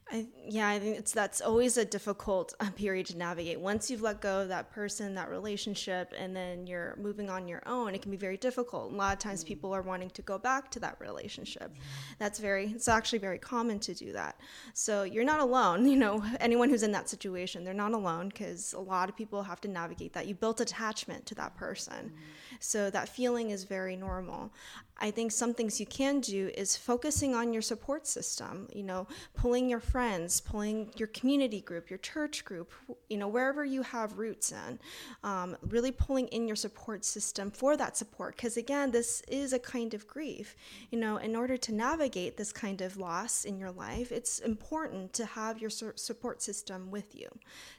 I, 0.08 0.28
yeah, 0.48 0.68
I 0.68 0.78
think 0.78 0.98
it's 0.98 1.10
that's 1.10 1.40
always 1.40 1.76
a 1.76 1.84
difficult 1.84 2.54
uh, 2.60 2.70
period 2.70 3.06
to 3.06 3.16
navigate. 3.16 3.58
Once 3.58 3.90
you've 3.90 4.02
let 4.02 4.20
go 4.20 4.42
of 4.42 4.48
that 4.48 4.70
person, 4.70 5.16
that 5.16 5.28
relationship, 5.28 6.14
and 6.16 6.34
then 6.34 6.64
you're 6.64 6.96
moving 6.96 7.28
on 7.28 7.48
your 7.48 7.60
own, 7.66 7.92
it 7.92 8.02
can 8.02 8.12
be 8.12 8.16
very 8.16 8.36
difficult. 8.36 8.92
A 8.92 8.94
lot 8.94 9.12
of 9.12 9.18
times, 9.18 9.42
mm 9.42 9.46
people 9.46 9.72
are 9.72 9.82
wanting 9.82 10.10
to 10.10 10.22
go 10.22 10.38
back 10.38 10.70
to 10.72 10.80
that 10.80 10.96
relationship. 10.98 11.70
That's 12.18 12.40
very, 12.40 12.72
it's 12.72 12.88
actually 12.88 13.20
very 13.20 13.38
common 13.38 13.78
to 13.80 13.94
do 13.94 14.12
that. 14.12 14.40
So 14.74 15.04
you're 15.04 15.24
not 15.24 15.38
alone. 15.38 15.86
You 15.86 15.96
know, 15.96 16.24
anyone 16.40 16.68
who's 16.68 16.82
in 16.82 16.90
that 16.92 17.08
situation, 17.08 17.62
they're 17.62 17.74
not 17.74 17.92
alone 17.92 18.28
because 18.28 18.72
a 18.72 18.80
lot 18.80 19.08
of 19.08 19.16
people 19.16 19.42
have 19.44 19.60
to 19.60 19.68
navigate 19.68 20.12
that. 20.14 20.26
You 20.26 20.34
built 20.34 20.60
attachment 20.60 21.26
to 21.26 21.34
that 21.36 21.56
person, 21.56 22.12
mm 22.14 22.20
so 22.60 22.90
that 22.90 23.08
feeling 23.08 23.50
is 23.50 23.64
very 23.64 23.96
normal. 23.96 24.50
I 24.98 25.10
think 25.10 25.30
some 25.30 25.52
things 25.52 25.78
you 25.78 25.86
can 25.86 26.20
do 26.20 26.50
is 26.56 26.76
focusing 26.76 27.34
on 27.34 27.52
your 27.52 27.62
support 27.62 28.06
system, 28.06 28.68
you 28.72 28.82
know, 28.82 29.06
pulling 29.34 29.68
your 29.68 29.80
friends, 29.80 29.95
pulling 30.44 30.90
your 30.96 31.08
community 31.08 31.60
group, 31.60 31.88
your 31.90 31.98
church 31.98 32.44
group, 32.44 32.72
you 33.08 33.16
know, 33.16 33.28
wherever 33.28 33.64
you 33.64 33.82
have 33.82 34.18
roots 34.18 34.52
in, 34.52 34.78
um, 35.24 35.56
really 35.62 35.90
pulling 35.92 36.28
in 36.28 36.46
your 36.46 36.56
support 36.56 37.04
system 37.04 37.50
for 37.50 37.76
that 37.76 37.96
support. 37.96 38.36
Because 38.36 38.56
again, 38.56 38.90
this 38.90 39.22
is 39.22 39.52
a 39.52 39.58
kind 39.58 39.94
of 39.94 40.06
grief. 40.06 40.54
You 40.90 40.98
know, 40.98 41.16
in 41.16 41.34
order 41.34 41.56
to 41.56 41.72
navigate 41.72 42.36
this 42.36 42.52
kind 42.52 42.80
of 42.80 42.96
loss 42.96 43.44
in 43.44 43.58
your 43.58 43.70
life, 43.70 44.12
it's 44.12 44.38
important 44.40 45.12
to 45.14 45.24
have 45.24 45.60
your 45.60 45.70
support 45.70 46.42
system 46.42 46.90
with 46.90 47.14
you 47.14 47.28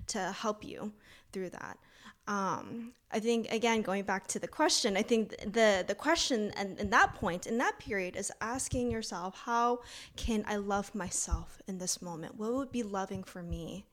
to 0.07 0.31
help 0.31 0.63
you 0.63 0.93
through 1.31 1.50
that 1.51 1.77
um, 2.27 2.93
I 3.12 3.19
think 3.19 3.51
again 3.51 3.81
going 3.81 4.03
back 4.03 4.27
to 4.27 4.39
the 4.39 4.48
question, 4.48 4.98
I 4.98 5.01
think 5.01 5.29
the 5.29 5.86
the 5.88 5.96
question 5.96 6.51
and 6.57 6.77
in 6.79 6.89
that 6.89 7.15
point 7.15 7.48
in 7.48 7.57
that 7.60 7.79
period 7.79 8.15
is 8.15 8.31
asking 8.41 8.91
yourself, 8.91 9.41
how 9.46 9.79
can 10.15 10.43
I 10.48 10.57
love 10.57 10.93
myself 10.93 11.62
in 11.67 11.77
this 11.77 12.01
moment? 12.01 12.36
What 12.36 12.53
would 12.53 12.72
be 12.72 12.84
loving 12.84 13.24
for 13.24 13.41
me? 13.41 13.86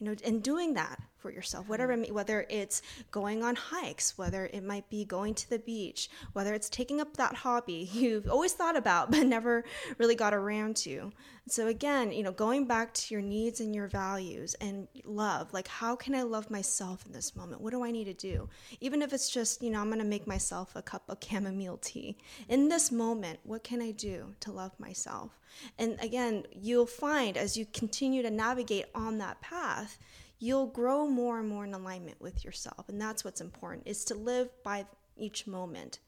You 0.00 0.06
know, 0.06 0.16
and 0.24 0.42
doing 0.42 0.74
that 0.74 0.98
for 1.20 1.30
yourself, 1.30 1.68
whatever, 1.68 1.94
mm-hmm. 1.94 2.14
whether 2.14 2.46
it's 2.48 2.82
going 3.10 3.42
on 3.42 3.54
hikes, 3.54 4.16
whether 4.16 4.46
it 4.46 4.64
might 4.64 4.88
be 4.88 5.04
going 5.04 5.34
to 5.34 5.50
the 5.50 5.58
beach, 5.58 6.08
whether 6.32 6.54
it's 6.54 6.68
taking 6.68 7.00
up 7.00 7.16
that 7.16 7.34
hobby 7.34 7.88
you've 7.92 8.28
always 8.28 8.52
thought 8.52 8.76
about 8.76 9.10
but 9.10 9.26
never 9.26 9.64
really 9.98 10.14
got 10.14 10.34
around 10.34 10.76
to. 10.76 11.12
So 11.48 11.66
again, 11.66 12.12
you 12.12 12.22
know, 12.22 12.32
going 12.32 12.66
back 12.66 12.94
to 12.94 13.14
your 13.14 13.22
needs 13.22 13.60
and 13.60 13.74
your 13.74 13.88
values 13.88 14.54
and 14.54 14.88
love, 15.04 15.52
like 15.52 15.68
how 15.68 15.96
can 15.96 16.14
I 16.14 16.22
love 16.22 16.50
myself 16.50 17.04
in 17.06 17.12
this 17.12 17.36
moment? 17.36 17.60
What 17.60 17.72
do 17.72 17.84
I 17.84 17.90
need 17.90 18.04
to 18.04 18.14
do? 18.14 18.48
Even 18.80 19.02
if 19.02 19.12
it's 19.12 19.28
just, 19.28 19.62
you 19.62 19.70
know, 19.70 19.80
I'm 19.80 19.88
going 19.88 19.98
to 19.98 20.04
make 20.04 20.26
myself 20.26 20.72
a 20.74 20.82
cup 20.82 21.02
of 21.08 21.18
chamomile 21.22 21.78
tea. 21.78 22.16
In 22.48 22.68
this 22.68 22.90
moment, 22.90 23.40
what 23.42 23.64
can 23.64 23.82
I 23.82 23.90
do 23.90 24.34
to 24.40 24.52
love 24.52 24.78
myself? 24.78 25.39
And 25.78 25.98
again, 26.00 26.44
you'll 26.52 26.86
find 26.86 27.36
as 27.36 27.56
you 27.56 27.66
continue 27.72 28.22
to 28.22 28.30
navigate 28.30 28.86
on 28.94 29.18
that 29.18 29.40
path, 29.40 29.98
you'll 30.38 30.66
grow 30.66 31.06
more 31.06 31.38
and 31.38 31.48
more 31.48 31.64
in 31.64 31.74
alignment 31.74 32.20
with 32.20 32.44
yourself. 32.44 32.88
And 32.88 33.00
that's 33.00 33.24
what's 33.24 33.40
important 33.40 33.86
is 33.86 34.04
to 34.06 34.14
live 34.14 34.50
by 34.62 34.86
each 35.16 35.46
moment, 35.46 35.98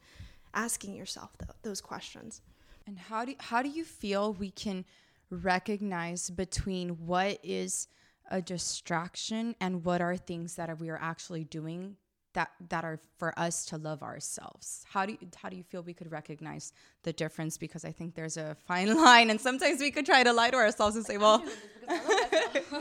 asking 0.53 0.95
yourself 0.95 1.37
th- 1.37 1.51
those 1.61 1.81
questions. 1.81 2.41
And 2.85 2.97
how 2.97 3.25
do 3.25 3.35
how 3.39 3.61
do 3.61 3.69
you 3.69 3.85
feel 3.85 4.33
we 4.33 4.51
can 4.51 4.85
recognize 5.29 6.29
between 6.29 6.89
what 7.05 7.39
is 7.43 7.87
a 8.29 8.41
distraction 8.41 9.55
and 9.59 9.85
what 9.85 10.01
are 10.01 10.17
things 10.17 10.55
that 10.55 10.79
we 10.79 10.89
are 10.89 10.99
actually 11.01 11.43
doing 11.43 11.95
that 12.33 12.51
that 12.69 12.83
are 12.83 12.99
for 13.17 13.37
us 13.37 13.65
to 13.65 13.77
love 13.77 14.03
ourselves 14.03 14.85
how 14.89 15.05
do 15.05 15.13
you 15.13 15.17
how 15.35 15.49
do 15.49 15.55
you 15.55 15.63
feel 15.63 15.81
we 15.83 15.93
could 15.93 16.11
recognize 16.11 16.73
the 17.03 17.13
difference 17.13 17.57
because 17.57 17.85
i 17.85 17.91
think 17.91 18.15
there's 18.15 18.37
a 18.37 18.55
fine 18.67 18.95
line 19.03 19.29
and 19.29 19.39
sometimes 19.39 19.79
we 19.79 19.91
could 19.91 20.05
try 20.05 20.23
to 20.23 20.33
lie 20.33 20.49
to 20.49 20.57
ourselves 20.57 20.95
and 20.95 21.05
say 21.05 21.17
well 21.17 21.43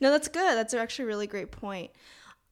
No, 0.00 0.10
that's 0.10 0.28
good. 0.28 0.56
That's 0.56 0.74
actually 0.74 1.04
a 1.04 1.08
really 1.08 1.26
great 1.26 1.50
point. 1.50 1.90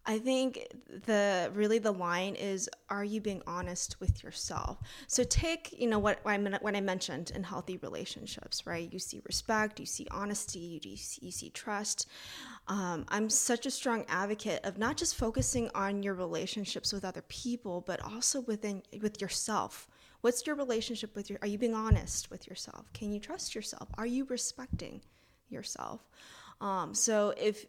I 0.05 0.19
think 0.19 0.67
the 1.07 1.51
really 1.55 1.79
the 1.79 1.93
line 1.93 2.35
is 2.35 2.69
are 2.91 3.05
you 3.05 3.21
being 3.21 3.43
honest 3.47 4.01
with 4.01 4.25
yourself? 4.25 4.79
So 5.07 5.23
take, 5.23 5.79
you 5.79 5.89
know 5.89 6.01
what 6.01 6.19
I 6.27 6.37
when 6.39 6.75
I 6.75 6.81
mentioned 6.81 7.31
in 7.35 7.45
healthy 7.45 7.77
relationships, 7.77 8.67
right? 8.67 8.93
You 8.93 8.99
see 8.99 9.21
respect, 9.25 9.79
you 9.79 9.87
see 9.87 10.09
honesty, 10.11 10.81
you 10.83 10.97
see, 10.97 11.27
you 11.27 11.31
see 11.31 11.51
trust. 11.51 12.09
Um, 12.67 13.05
I'm 13.09 13.31
such 13.31 13.65
a 13.65 13.71
strong 13.71 14.05
advocate 14.09 14.65
of 14.65 14.77
not 14.77 14.97
just 14.97 15.15
focusing 15.15 15.71
on 15.75 16.03
your 16.03 16.15
relationships 16.15 16.93
with 16.93 17.05
other 17.05 17.23
people, 17.23 17.81
but 17.87 18.03
also 18.03 18.41
within 18.41 18.83
with 19.01 19.21
yourself. 19.21 19.87
What's 20.21 20.47
your 20.47 20.57
relationship 20.57 21.15
with 21.15 21.31
your 21.31 21.39
are 21.43 21.49
you 21.49 21.59
being 21.59 21.75
honest 21.75 22.31
with 22.31 22.49
yourself? 22.49 22.93
Can 22.93 23.13
you 23.13 23.21
trust 23.21 23.55
yourself? 23.55 23.89
Are 23.99 24.07
you 24.07 24.25
respecting 24.25 25.01
yourself? 25.49 26.09
Um, 26.61 26.95
so 26.95 27.35
if 27.37 27.67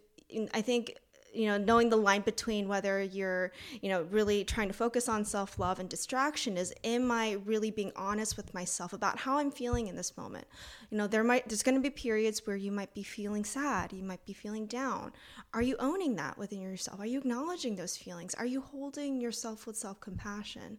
I 0.54 0.62
think 0.62 0.96
you 1.34 1.48
know 1.48 1.58
knowing 1.58 1.90
the 1.90 1.98
line 1.98 2.22
between 2.22 2.68
whether 2.68 3.02
you're 3.02 3.52
you 3.82 3.90
know 3.90 4.04
really 4.04 4.44
trying 4.44 4.68
to 4.68 4.74
focus 4.74 5.10
on 5.10 5.26
self-love 5.26 5.80
and 5.80 5.90
distraction 5.90 6.58
is 6.58 6.74
am 6.84 7.12
i 7.12 7.34
really 7.46 7.72
being 7.72 7.92
honest 7.96 8.38
with 8.38 8.54
myself 8.54 8.94
about 8.94 9.18
how 9.20 9.38
i'm 9.38 9.52
feeling 9.52 9.88
in 9.88 9.96
this 9.96 10.16
moment 10.18 10.46
you 10.90 10.98
know 10.98 11.08
there 11.08 11.24
might 11.24 11.48
there's 11.50 11.64
going 11.64 11.76
to 11.76 11.82
be 11.82 11.90
periods 11.90 12.46
where 12.46 12.56
you 12.56 12.72
might 12.72 12.94
be 12.94 13.04
feeling 13.04 13.44
sad 13.44 13.92
you 13.92 14.04
might 14.04 14.26
be 14.26 14.34
feeling 14.34 14.66
down 14.66 15.12
are 15.54 15.62
you 15.62 15.76
owning 15.80 16.16
that 16.16 16.38
within 16.38 16.62
yourself 16.62 17.00
are 17.00 17.06
you 17.06 17.20
acknowledging 17.20 17.76
those 17.76 17.98
feelings 17.98 18.34
are 18.36 18.46
you 18.46 18.62
holding 18.62 19.20
yourself 19.20 19.66
with 19.66 19.76
self-compassion 19.76 20.78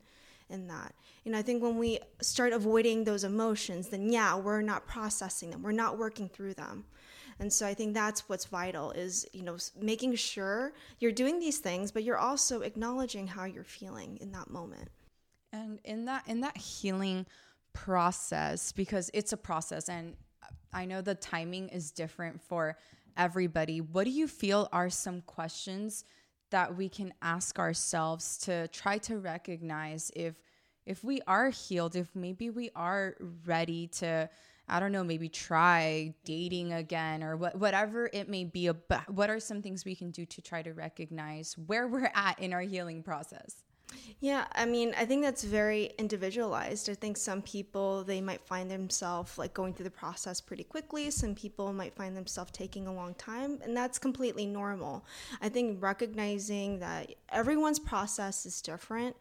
in 0.51 0.69
that. 0.69 0.95
And 1.25 1.35
I 1.35 1.43
think 1.43 1.63
when 1.63 1.79
we 1.79 2.01
start 2.21 2.53
avoiding 2.53 3.05
those 3.05 3.25
emotions, 3.25 3.89
then 3.89 4.11
yeah, 4.11 4.37
we're 4.37 4.63
not 4.63 4.87
processing 4.87 5.51
them. 5.51 5.63
We're 5.63 5.73
not 5.73 5.99
working 5.99 6.29
through 6.29 6.55
them. 6.55 6.85
And 7.39 7.53
so 7.53 7.67
I 7.67 7.75
think 7.75 7.95
that's 7.95 8.29
what's 8.29 8.45
vital 8.45 8.91
is, 8.93 9.27
you 9.33 9.43
know, 9.43 9.57
making 9.81 10.15
sure 10.17 10.73
you're 11.01 11.13
doing 11.13 11.39
these 11.41 11.59
things, 11.59 11.91
but 11.91 12.05
you're 12.05 12.19
also 12.19 12.61
acknowledging 12.61 13.27
how 13.27 13.45
you're 13.45 13.65
feeling 13.65 14.19
in 14.21 14.33
that 14.33 14.51
moment. 14.51 14.89
And 15.53 15.79
in 15.85 16.05
that 16.07 16.27
in 16.27 16.41
that 16.41 16.57
healing 16.57 17.27
process 17.73 18.73
because 18.73 19.11
it's 19.15 19.33
a 19.33 19.37
process 19.37 19.89
and 19.89 20.17
I 20.73 20.85
know 20.85 21.01
the 21.01 21.15
timing 21.15 21.69
is 21.69 21.91
different 21.91 22.41
for 22.41 22.77
everybody. 23.17 23.81
What 23.81 24.05
do 24.05 24.11
you 24.11 24.27
feel 24.27 24.69
are 24.73 24.91
some 24.91 25.21
questions 25.23 26.05
that 26.51 26.77
we 26.77 26.89
can 26.89 27.13
ask 27.23 27.59
ourselves 27.59 28.39
to 28.39 28.69
try 28.69 28.99
to 28.99 29.19
recognize 29.19 30.11
if 30.15 30.35
if 30.87 31.03
we 31.03 31.21
are 31.27 31.51
healed, 31.51 31.97
if 31.97 32.09
maybe 32.15 32.51
we 32.51 32.71
are 32.75 33.17
ready 33.45 33.89
to 33.89 34.29
I 34.67 34.81
don't 34.81 34.93
know, 34.93 35.05
maybe 35.05 35.29
try 35.29 36.15
dating 36.25 36.73
again 36.73 37.23
or 37.23 37.37
what, 37.37 37.57
whatever 37.57 38.09
it 38.13 38.29
may 38.31 38.45
be. 38.45 38.71
But 38.71 39.11
what 39.11 39.29
are 39.29 39.39
some 39.39 39.61
things 39.61 39.85
we 39.85 39.95
can 39.95 40.11
do 40.11 40.25
to 40.25 40.41
try 40.41 40.63
to 40.63 40.73
recognize 40.73 41.55
where 41.59 41.87
we're 41.87 42.11
at 42.15 42.39
in 42.39 42.53
our 42.55 42.63
healing 42.63 43.03
process? 43.03 43.63
Yeah, 44.21 44.47
I 44.53 44.65
mean, 44.65 44.95
I 44.97 45.05
think 45.05 45.23
that's 45.23 45.45
very 45.45 45.93
individualized. 45.99 46.89
I 46.89 46.95
think 46.95 47.17
some 47.17 47.43
people 47.43 48.05
they 48.05 48.21
might 48.21 48.41
find 48.41 48.71
themselves 48.71 49.37
like 49.37 49.55
going 49.55 49.75
through 49.75 49.85
the 49.85 49.91
process 49.91 50.41
pretty 50.41 50.65
quickly. 50.65 51.11
Some 51.11 51.35
people 51.35 51.73
might 51.73 51.95
find 51.95 52.17
themselves 52.17 52.51
taking 52.53 52.87
a 52.87 52.95
long 52.95 53.15
time, 53.15 53.59
and 53.63 53.77
that's 53.77 53.99
completely 53.99 54.47
normal. 54.47 55.05
I 55.43 55.49
think 55.49 55.83
recognizing 55.83 56.79
that 56.81 57.15
everyone's 57.31 57.79
process 57.79 58.47
is 58.47 58.61
different. 58.63 59.15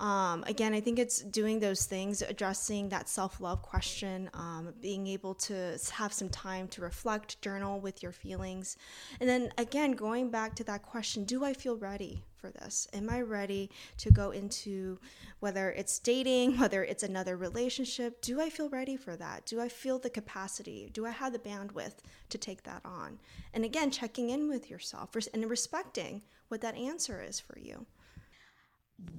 Um, 0.00 0.42
again, 0.46 0.74
I 0.74 0.80
think 0.80 0.98
it's 0.98 1.20
doing 1.20 1.60
those 1.60 1.84
things, 1.84 2.22
addressing 2.22 2.88
that 2.88 3.08
self 3.08 3.40
love 3.40 3.62
question, 3.62 4.28
um, 4.34 4.74
being 4.80 5.06
able 5.06 5.34
to 5.34 5.78
have 5.92 6.12
some 6.12 6.28
time 6.28 6.66
to 6.68 6.80
reflect, 6.80 7.40
journal 7.42 7.78
with 7.78 8.02
your 8.02 8.12
feelings. 8.12 8.76
And 9.20 9.28
then 9.28 9.52
again, 9.58 9.92
going 9.92 10.30
back 10.30 10.56
to 10.56 10.64
that 10.64 10.82
question 10.82 11.24
do 11.24 11.44
I 11.44 11.52
feel 11.52 11.76
ready 11.76 12.24
for 12.42 12.50
this? 12.50 12.88
Am 12.92 13.08
I 13.08 13.20
ready 13.22 13.70
to 13.98 14.10
go 14.10 14.32
into 14.32 14.98
whether 15.40 15.70
it's 15.70 15.98
dating, 16.00 16.58
whether 16.58 16.82
it's 16.84 17.04
another 17.04 17.36
relationship? 17.36 18.20
Do 18.20 18.40
I 18.40 18.50
feel 18.50 18.68
ready 18.68 18.96
for 18.96 19.16
that? 19.16 19.46
Do 19.46 19.60
I 19.60 19.68
feel 19.68 19.98
the 19.98 20.10
capacity? 20.10 20.90
Do 20.92 21.06
I 21.06 21.10
have 21.10 21.32
the 21.32 21.38
bandwidth 21.38 21.98
to 22.30 22.38
take 22.38 22.64
that 22.64 22.82
on? 22.84 23.18
And 23.54 23.64
again, 23.64 23.90
checking 23.90 24.30
in 24.30 24.48
with 24.48 24.68
yourself 24.68 25.16
and 25.32 25.48
respecting 25.48 26.22
what 26.48 26.60
that 26.60 26.76
answer 26.76 27.22
is 27.22 27.38
for 27.38 27.58
you. 27.58 27.86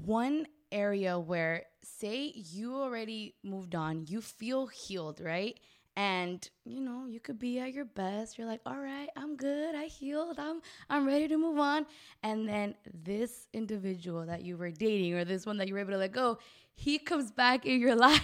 One 0.05 0.45
area 0.71 1.17
where, 1.17 1.63
say, 1.81 2.33
you 2.35 2.75
already 2.75 3.35
moved 3.43 3.73
on, 3.73 4.05
you 4.07 4.21
feel 4.21 4.67
healed, 4.67 5.21
right? 5.21 5.57
And 5.95 6.49
you 6.65 6.81
know 6.81 7.05
you 7.07 7.19
could 7.19 7.39
be 7.39 7.59
at 7.59 7.73
your 7.73 7.85
best. 7.85 8.37
You're 8.37 8.47
like 8.47 8.61
all 8.65 8.79
right 8.79 9.09
i'm 9.15 9.35
good. 9.35 9.75
I 9.75 9.85
healed. 9.85 10.39
I'm 10.39 10.61
i'm 10.89 11.05
ready 11.05 11.27
to 11.27 11.37
move 11.37 11.59
on. 11.59 11.85
And 12.23 12.47
then 12.47 12.75
this 13.03 13.47
individual 13.53 14.25
that 14.25 14.43
you 14.43 14.57
were 14.57 14.71
dating 14.71 15.13
or 15.13 15.25
this 15.25 15.45
one 15.45 15.57
that 15.57 15.67
you 15.67 15.73
were 15.73 15.79
able 15.79 15.91
to 15.91 15.97
let 15.97 16.11
go 16.11 16.37
he 16.75 16.97
comes 16.97 17.31
back 17.31 17.67
in 17.67 17.79
your 17.79 17.95
life. 18.07 18.21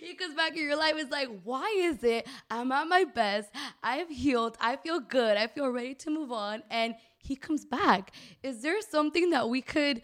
He 0.00 0.14
comes 0.14 0.34
back 0.34 0.56
in 0.56 0.62
your 0.62 0.76
life. 0.76 0.94
It's 0.96 1.10
like 1.10 1.28
why 1.44 1.74
is 1.78 2.02
it 2.02 2.26
i'm 2.50 2.72
at 2.72 2.88
my 2.88 3.04
best? 3.04 3.50
I've 3.82 4.08
healed. 4.08 4.56
I 4.60 4.76
feel 4.76 5.00
good. 5.00 5.36
I 5.36 5.46
feel 5.46 5.68
ready 5.68 5.94
to 5.94 6.10
move 6.10 6.32
on. 6.32 6.62
And 6.70 6.94
he 7.18 7.36
comes 7.36 7.64
back. 7.64 8.12
Is 8.42 8.62
there 8.62 8.80
something 8.80 9.30
that 9.30 9.48
we 9.48 9.60
could 9.60 10.02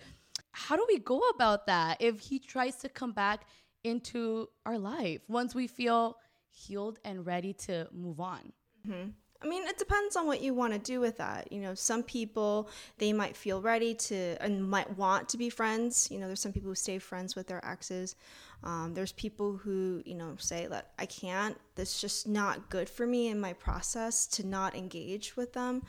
how 0.53 0.77
do 0.77 0.85
we 0.87 0.99
go 0.99 1.19
about 1.35 1.67
that 1.67 1.97
if 2.01 2.21
he 2.21 2.39
tries 2.39 2.77
to 2.77 2.89
come 2.89 3.13
back 3.13 3.47
into 3.83 4.49
our 4.65 4.79
life? 4.79 5.21
Once 5.29 5.55
we 5.55 5.67
feel 5.67 6.17
healed 6.55 6.99
and 7.05 7.27
ready 7.27 7.53
to 7.53 7.89
move 7.93 8.21
on. 8.21 8.53
Mm-hmm. 8.87 9.11
I 9.43 9.47
mean, 9.47 9.67
it 9.67 9.77
depends 9.77 10.17
on 10.17 10.27
what 10.27 10.41
you 10.41 10.55
want 10.55 10.73
to 10.73 10.79
do 10.79 11.01
with 11.01 11.19
that. 11.19 11.53
You 11.53 11.61
know, 11.61 11.75
some 11.75 12.03
people 12.03 12.71
they 12.97 13.13
might 13.13 13.37
feel 13.37 13.61
ready 13.61 13.95
to 13.95 14.37
and 14.41 14.69
might 14.69 14.97
want 14.97 15.29
to 15.31 15.37
be 15.37 15.51
friends. 15.51 16.09
You 16.11 16.19
know, 16.19 16.27
there's 16.27 16.41
some 16.41 16.53
people 16.53 16.71
who 16.71 16.75
stay 16.75 16.99
friends 16.99 17.37
with 17.37 17.47
their 17.47 17.63
exes. 17.65 18.17
Um, 18.65 18.95
there's 18.95 19.13
people 19.13 19.57
who 19.57 20.03
you 20.07 20.15
know 20.15 20.35
say 20.39 20.67
that 20.67 20.93
I 20.99 21.07
can't. 21.07 21.57
That's 21.77 22.01
just 22.01 22.27
not 22.27 22.71
good 22.71 22.89
for 22.89 23.07
me 23.07 23.29
in 23.29 23.39
my 23.39 23.53
process 23.53 24.27
to 24.29 24.47
not 24.47 24.75
engage 24.75 25.37
with 25.37 25.53
them. 25.53 25.83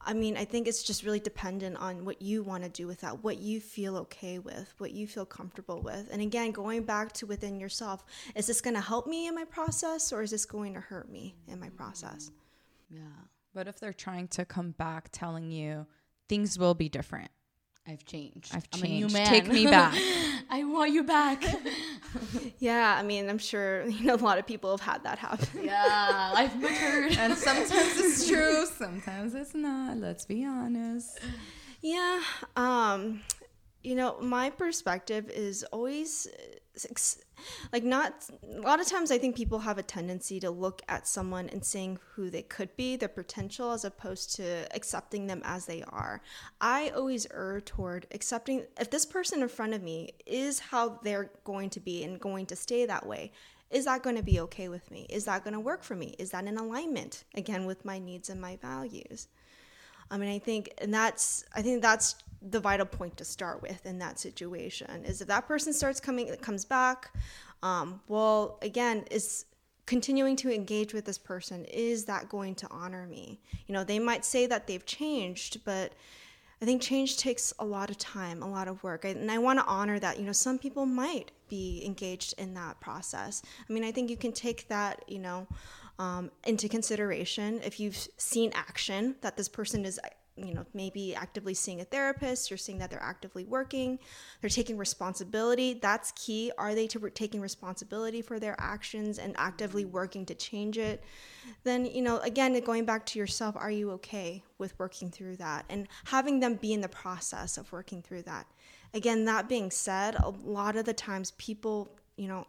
I 0.00 0.14
mean, 0.14 0.36
I 0.36 0.44
think 0.44 0.66
it's 0.66 0.82
just 0.82 1.04
really 1.04 1.20
dependent 1.20 1.76
on 1.76 2.04
what 2.04 2.20
you 2.20 2.42
want 2.42 2.64
to 2.64 2.68
do 2.68 2.86
with 2.86 3.00
that, 3.02 3.22
what 3.22 3.38
you 3.38 3.60
feel 3.60 3.96
okay 3.98 4.38
with, 4.38 4.74
what 4.78 4.90
you 4.90 5.06
feel 5.06 5.26
comfortable 5.26 5.80
with. 5.80 6.08
And 6.10 6.20
again, 6.20 6.50
going 6.50 6.82
back 6.82 7.12
to 7.14 7.26
within 7.26 7.60
yourself, 7.60 8.04
is 8.34 8.46
this 8.46 8.60
going 8.60 8.74
to 8.74 8.80
help 8.80 9.06
me 9.06 9.28
in 9.28 9.34
my 9.34 9.44
process 9.44 10.12
or 10.12 10.22
is 10.22 10.30
this 10.30 10.44
going 10.44 10.74
to 10.74 10.80
hurt 10.80 11.10
me 11.10 11.36
in 11.46 11.60
my 11.60 11.68
process? 11.70 12.30
Yeah. 12.90 13.00
But 13.54 13.68
if 13.68 13.78
they're 13.78 13.92
trying 13.92 14.28
to 14.28 14.44
come 14.44 14.72
back 14.72 15.08
telling 15.12 15.50
you 15.50 15.86
things 16.28 16.58
will 16.58 16.74
be 16.74 16.88
different? 16.88 17.30
I've 17.88 18.04
changed. 18.04 18.54
I've 18.54 18.70
changed. 18.70 18.84
I'm 18.84 18.90
a 18.90 19.06
new 19.06 19.08
man. 19.08 19.26
Take 19.26 19.48
me 19.48 19.64
back. 19.64 19.94
I 20.50 20.62
want 20.64 20.92
you 20.92 21.04
back. 21.04 21.42
yeah, 22.58 22.94
I 22.98 23.02
mean, 23.02 23.30
I'm 23.30 23.38
sure 23.38 23.86
you 23.88 24.04
know 24.04 24.14
a 24.14 24.16
lot 24.16 24.38
of 24.38 24.46
people 24.46 24.70
have 24.70 24.80
had 24.80 25.04
that 25.04 25.18
happen. 25.18 25.64
yeah, 25.64 26.32
I've 26.34 26.60
matured. 26.60 27.16
and 27.18 27.34
sometimes 27.34 27.98
it's 27.98 28.28
true, 28.28 28.66
sometimes 28.66 29.34
it's 29.34 29.54
not. 29.54 29.96
Let's 29.96 30.26
be 30.26 30.44
honest. 30.44 31.18
Yeah. 31.80 32.20
Um, 32.56 33.22
you 33.82 33.94
know, 33.94 34.20
my 34.20 34.50
perspective 34.50 35.30
is 35.30 35.64
always 35.72 36.28
like 37.72 37.84
not 37.84 38.24
a 38.56 38.60
lot 38.60 38.80
of 38.80 38.86
times 38.86 39.10
i 39.10 39.18
think 39.18 39.36
people 39.36 39.58
have 39.58 39.78
a 39.78 39.82
tendency 39.82 40.40
to 40.40 40.50
look 40.50 40.82
at 40.88 41.06
someone 41.06 41.48
and 41.50 41.64
seeing 41.64 41.98
who 42.14 42.30
they 42.30 42.42
could 42.42 42.74
be 42.76 42.96
their 42.96 43.08
potential 43.08 43.70
as 43.72 43.84
opposed 43.84 44.34
to 44.36 44.66
accepting 44.74 45.26
them 45.26 45.42
as 45.44 45.66
they 45.66 45.82
are. 45.88 46.20
I 46.60 46.90
always 46.90 47.26
err 47.32 47.60
toward 47.60 48.06
accepting 48.12 48.64
if 48.80 48.90
this 48.90 49.06
person 49.06 49.42
in 49.42 49.48
front 49.48 49.74
of 49.74 49.82
me 49.82 50.10
is 50.26 50.58
how 50.58 51.00
they're 51.02 51.30
going 51.44 51.70
to 51.70 51.80
be 51.80 52.04
and 52.04 52.20
going 52.20 52.46
to 52.46 52.56
stay 52.56 52.86
that 52.86 53.06
way 53.06 53.32
is 53.70 53.84
that 53.84 54.02
going 54.02 54.16
to 54.16 54.22
be 54.22 54.40
okay 54.40 54.68
with 54.68 54.90
me? 54.90 55.06
Is 55.10 55.26
that 55.26 55.44
going 55.44 55.52
to 55.52 55.60
work 55.60 55.82
for 55.82 55.94
me? 55.94 56.14
Is 56.18 56.30
that 56.30 56.46
in 56.46 56.56
alignment 56.56 57.24
again 57.34 57.66
with 57.66 57.84
my 57.84 57.98
needs 57.98 58.30
and 58.30 58.40
my 58.40 58.56
values? 58.56 59.28
I 60.10 60.16
mean, 60.16 60.30
I 60.30 60.38
think, 60.38 60.72
and 60.78 60.92
that's, 60.92 61.44
I 61.54 61.60
think 61.60 61.82
that's 61.82 62.14
the 62.42 62.60
vital 62.60 62.86
point 62.86 63.16
to 63.16 63.24
start 63.24 63.62
with 63.62 63.84
in 63.86 63.98
that 63.98 64.18
situation 64.18 65.04
is 65.04 65.20
if 65.20 65.28
that 65.28 65.46
person 65.48 65.72
starts 65.72 66.00
coming, 66.00 66.28
it 66.28 66.40
comes 66.40 66.64
back, 66.64 67.12
um, 67.62 68.00
well, 68.08 68.58
again, 68.62 69.04
is 69.10 69.44
continuing 69.86 70.36
to 70.36 70.54
engage 70.54 70.92
with 70.92 71.04
this 71.04 71.18
person, 71.18 71.64
is 71.64 72.04
that 72.04 72.28
going 72.28 72.54
to 72.54 72.68
honor 72.70 73.06
me? 73.06 73.40
You 73.66 73.72
know, 73.72 73.84
they 73.84 73.98
might 73.98 74.24
say 74.24 74.46
that 74.46 74.66
they've 74.66 74.84
changed, 74.84 75.64
but 75.64 75.92
I 76.60 76.64
think 76.64 76.82
change 76.82 77.16
takes 77.16 77.52
a 77.58 77.64
lot 77.64 77.88
of 77.88 77.98
time, 77.98 78.42
a 78.42 78.48
lot 78.48 78.68
of 78.68 78.82
work. 78.82 79.04
and 79.04 79.30
I 79.30 79.38
want 79.38 79.60
to 79.60 79.64
honor 79.64 79.98
that. 79.98 80.18
You 80.18 80.26
know, 80.26 80.32
some 80.32 80.58
people 80.58 80.86
might 80.86 81.30
be 81.48 81.82
engaged 81.86 82.34
in 82.36 82.54
that 82.54 82.80
process. 82.80 83.42
I 83.68 83.72
mean, 83.72 83.84
I 83.84 83.92
think 83.92 84.10
you 84.10 84.16
can 84.16 84.32
take 84.32 84.68
that, 84.68 85.04
you 85.08 85.20
know, 85.20 85.46
um, 85.98 86.30
into 86.44 86.68
consideration 86.68 87.60
if 87.64 87.80
you've 87.80 87.96
seen 88.16 88.52
action 88.54 89.16
that 89.20 89.36
this 89.36 89.48
person 89.48 89.84
is 89.84 89.98
you 90.44 90.54
know 90.54 90.64
maybe 90.74 91.14
actively 91.14 91.54
seeing 91.54 91.80
a 91.80 91.84
therapist 91.84 92.50
you're 92.50 92.58
seeing 92.58 92.78
that 92.78 92.90
they're 92.90 93.02
actively 93.02 93.44
working 93.44 93.98
they're 94.40 94.50
taking 94.50 94.76
responsibility 94.76 95.78
that's 95.80 96.12
key. 96.12 96.52
Are 96.58 96.74
they 96.74 96.86
to, 96.88 97.10
taking 97.10 97.40
responsibility 97.40 98.22
for 98.22 98.38
their 98.38 98.56
actions 98.58 99.18
and 99.18 99.34
actively 99.36 99.84
working 99.84 100.26
to 100.26 100.34
change 100.34 100.78
it? 100.78 101.02
Then 101.64 101.86
you 101.86 102.02
know 102.02 102.18
again 102.18 102.58
going 102.60 102.84
back 102.84 103.06
to 103.06 103.18
yourself 103.18 103.56
are 103.56 103.70
you 103.70 103.90
okay 103.92 104.42
with 104.58 104.78
working 104.78 105.10
through 105.10 105.36
that 105.36 105.64
and 105.68 105.88
having 106.04 106.40
them 106.40 106.54
be 106.54 106.72
in 106.72 106.80
the 106.80 106.88
process 106.88 107.56
of 107.56 107.70
working 107.72 108.02
through 108.02 108.22
that? 108.22 108.46
Again 108.94 109.24
that 109.26 109.48
being 109.48 109.70
said 109.70 110.16
a 110.16 110.30
lot 110.30 110.76
of 110.76 110.84
the 110.84 110.94
times 110.94 111.32
people 111.32 111.90
you 112.16 112.28
know 112.28 112.46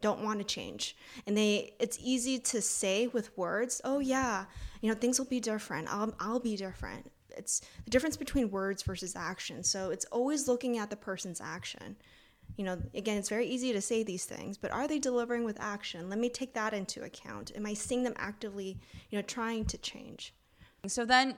don't 0.00 0.22
want 0.22 0.38
to 0.38 0.44
change. 0.44 0.96
And 1.26 1.36
they 1.36 1.74
it's 1.78 1.98
easy 2.00 2.38
to 2.38 2.60
say 2.60 3.06
with 3.06 3.36
words 3.36 3.80
oh 3.84 3.98
yeah 3.98 4.44
you 4.80 4.88
know 4.88 4.94
things 4.94 5.18
will 5.18 5.26
be 5.26 5.40
different. 5.40 5.88
I'll, 5.92 6.14
I'll 6.20 6.40
be 6.40 6.56
different. 6.56 7.10
It's 7.36 7.62
the 7.84 7.90
difference 7.90 8.16
between 8.16 8.50
words 8.50 8.82
versus 8.82 9.16
action. 9.16 9.62
So 9.62 9.90
it's 9.90 10.04
always 10.06 10.48
looking 10.48 10.78
at 10.78 10.90
the 10.90 10.96
person's 10.96 11.40
action. 11.40 11.96
You 12.56 12.64
know 12.64 12.82
again 12.94 13.16
it's 13.16 13.28
very 13.28 13.46
easy 13.46 13.72
to 13.72 13.80
say 13.80 14.02
these 14.02 14.24
things 14.24 14.58
but 14.58 14.70
are 14.70 14.86
they 14.86 14.98
delivering 14.98 15.44
with 15.44 15.60
action? 15.60 16.08
Let 16.08 16.18
me 16.18 16.28
take 16.28 16.54
that 16.54 16.74
into 16.74 17.02
account. 17.02 17.52
Am 17.54 17.66
i 17.66 17.74
seeing 17.74 18.02
them 18.02 18.14
actively 18.16 18.78
you 19.10 19.18
know 19.18 19.22
trying 19.22 19.64
to 19.66 19.78
change? 19.78 20.34
So 20.86 21.04
then 21.04 21.36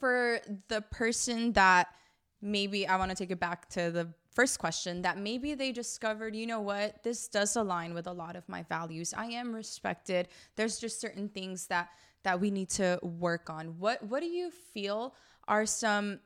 for 0.00 0.40
the 0.68 0.80
person 0.80 1.52
that 1.52 1.88
maybe 2.42 2.86
i 2.86 2.96
want 2.96 3.10
to 3.10 3.16
take 3.16 3.30
it 3.30 3.38
back 3.38 3.68
to 3.68 3.90
the 3.90 4.08
first 4.40 4.58
question 4.58 5.02
that 5.02 5.18
maybe 5.18 5.52
they 5.54 5.70
discovered, 5.70 6.34
you 6.34 6.46
know 6.46 6.62
what, 6.62 7.02
this 7.02 7.28
does 7.28 7.56
align 7.56 7.92
with 7.92 8.06
a 8.06 8.12
lot 8.12 8.36
of 8.36 8.48
my 8.48 8.62
values. 8.70 9.12
I 9.14 9.26
am 9.26 9.54
respected. 9.54 10.28
There's 10.56 10.78
just 10.78 10.98
certain 10.98 11.28
things 11.28 11.66
that 11.66 11.90
that 12.22 12.40
we 12.40 12.50
need 12.50 12.70
to 12.70 12.98
work 13.02 13.50
on. 13.50 13.78
What 13.78 14.02
what 14.02 14.20
do 14.20 14.26
you 14.26 14.50
feel 14.72 15.14
are 15.46 15.66
some 15.66 16.20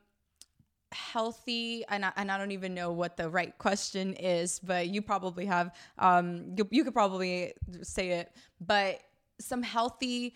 healthy 0.93 1.83
and 1.89 2.05
I, 2.05 2.13
and 2.15 2.31
I 2.31 2.37
don't 2.37 2.51
even 2.51 2.73
know 2.73 2.93
what 2.93 3.17
the 3.17 3.29
right 3.29 3.53
question 3.57 4.13
is, 4.13 4.59
but 4.59 4.87
you 4.87 5.01
probably 5.01 5.45
have 5.47 5.75
um 5.99 6.53
you, 6.57 6.65
you 6.71 6.85
could 6.85 6.93
probably 6.93 7.51
say 7.81 8.11
it, 8.11 8.31
but 8.61 9.01
some 9.41 9.61
healthy 9.61 10.35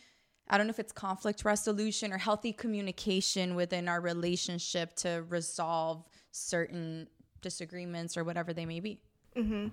I 0.50 0.58
don't 0.58 0.68
know 0.68 0.72
if 0.72 0.80
it's 0.80 0.92
conflict 0.92 1.46
resolution 1.46 2.12
or 2.12 2.18
healthy 2.18 2.52
communication 2.52 3.56
within 3.56 3.88
our 3.88 4.02
relationship 4.02 4.96
to 4.98 5.24
resolve 5.30 6.04
certain 6.32 7.08
disagreements 7.42 8.18
or 8.18 8.24
whatever 8.24 8.54
they 8.54 8.66
may 8.66 8.80
be. 8.80 9.00
Mm-hmm. 9.36 9.68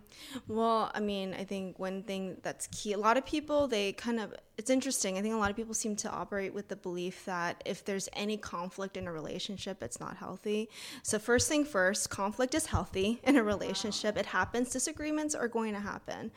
Well, 0.48 0.90
I 0.94 1.00
mean, 1.00 1.34
I 1.34 1.44
think 1.44 1.78
one 1.78 2.02
thing 2.02 2.36
that's 2.42 2.66
key, 2.68 2.92
a 2.92 2.98
lot 2.98 3.16
of 3.16 3.24
people, 3.24 3.66
they 3.66 3.92
kind 3.92 4.20
of, 4.20 4.34
it's 4.58 4.70
interesting. 4.70 5.16
I 5.16 5.22
think 5.22 5.34
a 5.34 5.38
lot 5.38 5.50
of 5.50 5.56
people 5.56 5.74
seem 5.74 5.96
to 5.96 6.10
operate 6.10 6.52
with 6.52 6.68
the 6.68 6.76
belief 6.76 7.24
that 7.24 7.62
if 7.64 7.84
there's 7.84 8.08
any 8.12 8.36
conflict 8.36 8.96
in 8.96 9.06
a 9.06 9.12
relationship, 9.12 9.82
it's 9.82 9.98
not 9.98 10.16
healthy. 10.16 10.68
So, 11.02 11.18
first 11.18 11.48
thing 11.48 11.64
first, 11.64 12.10
conflict 12.10 12.54
is 12.54 12.66
healthy 12.66 13.20
in 13.24 13.36
a 13.36 13.42
relationship. 13.42 14.16
It 14.16 14.26
happens, 14.26 14.70
disagreements 14.70 15.34
are 15.34 15.48
going 15.48 15.72
to 15.72 15.80
happen. 15.80 16.30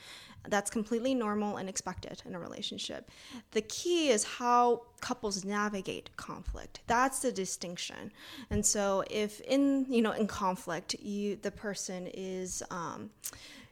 That's 0.47 0.69
completely 0.69 1.13
normal 1.13 1.57
and 1.57 1.67
expected 1.67 2.21
in 2.25 2.33
a 2.33 2.39
relationship. 2.39 3.11
The 3.51 3.61
key 3.61 4.09
is 4.09 4.23
how 4.23 4.83
couples 5.01 5.43
navigate 5.43 6.09
conflict. 6.15 6.79
That's 6.87 7.19
the 7.19 7.31
distinction. 7.31 8.11
And 8.49 8.65
so 8.65 9.03
if 9.09 9.41
in, 9.41 9.85
you 9.89 10.01
know, 10.01 10.11
in 10.11 10.27
conflict, 10.27 10.95
you 10.99 11.35
the 11.35 11.51
person 11.51 12.07
is 12.13 12.63
um, 12.71 13.09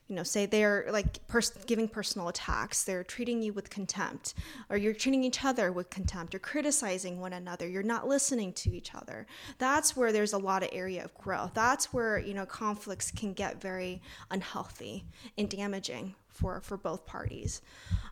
you 0.07 0.15
know, 0.15 0.23
say 0.23 0.45
they're 0.45 0.87
like 0.89 1.25
pers- 1.27 1.51
giving 1.65 1.87
personal 1.87 2.29
attacks, 2.29 2.83
they're 2.83 3.03
treating 3.03 3.41
you 3.41 3.53
with 3.53 3.69
contempt, 3.69 4.33
or 4.69 4.77
you're 4.77 4.93
treating 4.93 5.23
each 5.23 5.43
other 5.43 5.71
with 5.71 5.89
contempt, 5.89 6.33
you're 6.33 6.39
criticizing 6.39 7.19
one 7.19 7.33
another, 7.33 7.67
you're 7.67 7.83
not 7.83 8.07
listening 8.07 8.53
to 8.53 8.75
each 8.75 8.95
other. 8.95 9.27
That's 9.57 9.97
where 9.97 10.11
there's 10.11 10.33
a 10.33 10.37
lot 10.37 10.63
of 10.63 10.69
area 10.71 11.03
of 11.03 11.13
growth. 11.15 11.51
That's 11.53 11.93
where, 11.93 12.19
you 12.19 12.33
know, 12.33 12.45
conflicts 12.45 13.11
can 13.11 13.33
get 13.33 13.61
very 13.61 14.01
unhealthy 14.31 15.03
and 15.37 15.49
damaging 15.49 16.15
for, 16.29 16.61
for 16.61 16.77
both 16.77 17.05
parties. 17.05 17.61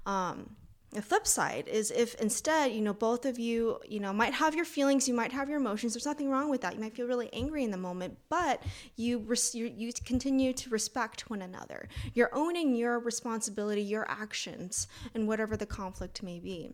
Um, 0.05 0.49
the 0.95 1.01
flip 1.01 1.27
side 1.27 1.67
is 1.67 1.91
if 1.91 2.15
instead 2.15 2.71
you 2.71 2.81
know 2.81 2.93
both 2.93 3.25
of 3.25 3.37
you 3.37 3.79
you 3.87 3.99
know 3.99 4.13
might 4.13 4.33
have 4.33 4.55
your 4.55 4.65
feelings 4.65 5.07
you 5.07 5.13
might 5.13 5.31
have 5.31 5.49
your 5.49 5.59
emotions 5.59 5.93
there's 5.93 6.05
nothing 6.05 6.29
wrong 6.29 6.49
with 6.49 6.61
that. 6.61 6.73
You 6.73 6.81
might 6.81 6.95
feel 6.95 7.07
really 7.07 7.29
angry 7.33 7.63
in 7.63 7.71
the 7.71 7.77
moment 7.77 8.17
but 8.29 8.63
you 8.95 9.19
res- 9.19 9.53
you, 9.53 9.71
you 9.75 9.91
continue 10.05 10.53
to 10.53 10.69
respect 10.69 11.29
one 11.29 11.41
another. 11.41 11.89
You're 12.13 12.33
owning 12.33 12.75
your 12.75 12.99
responsibility 12.99 13.81
your 13.81 14.09
actions 14.09 14.87
and 15.13 15.27
whatever 15.27 15.57
the 15.57 15.65
conflict 15.65 16.23
may 16.23 16.39
be. 16.39 16.71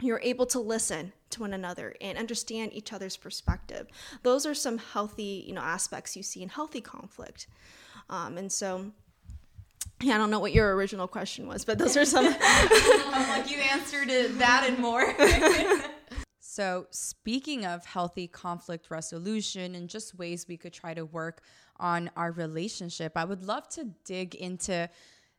You're 0.00 0.20
able 0.22 0.46
to 0.46 0.60
listen 0.60 1.12
to 1.30 1.40
one 1.40 1.54
another 1.54 1.96
and 2.00 2.16
understand 2.18 2.72
each 2.72 2.92
other's 2.92 3.16
perspective. 3.16 3.88
Those 4.22 4.46
are 4.46 4.54
some 4.54 4.78
healthy 4.78 5.44
you 5.46 5.54
know 5.54 5.62
aspects 5.62 6.16
you 6.16 6.22
see 6.22 6.42
in 6.42 6.50
healthy 6.50 6.82
conflict. 6.82 7.46
Um, 8.10 8.38
and 8.38 8.52
so 8.52 8.92
yeah, 10.00 10.14
I 10.14 10.18
don't 10.18 10.30
know 10.30 10.38
what 10.38 10.52
your 10.52 10.74
original 10.76 11.08
question 11.08 11.48
was, 11.48 11.64
but 11.64 11.78
those 11.78 11.96
are 11.96 12.04
some. 12.04 12.26
I'm 12.26 13.28
like, 13.28 13.50
you 13.50 13.58
answered 13.58 14.08
it, 14.08 14.38
that 14.38 14.64
and 14.68 14.78
more. 14.78 15.14
so, 16.40 16.86
speaking 16.90 17.66
of 17.66 17.84
healthy 17.84 18.28
conflict 18.28 18.90
resolution 18.90 19.74
and 19.74 19.88
just 19.88 20.16
ways 20.16 20.46
we 20.48 20.56
could 20.56 20.72
try 20.72 20.94
to 20.94 21.04
work 21.04 21.42
on 21.78 22.10
our 22.16 22.30
relationship, 22.30 23.12
I 23.16 23.24
would 23.24 23.44
love 23.44 23.68
to 23.70 23.90
dig 24.04 24.34
into. 24.36 24.88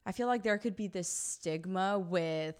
I 0.05 0.11
feel 0.11 0.27
like 0.27 0.43
there 0.43 0.57
could 0.57 0.75
be 0.75 0.87
this 0.87 1.09
stigma 1.09 1.97
with 1.97 2.55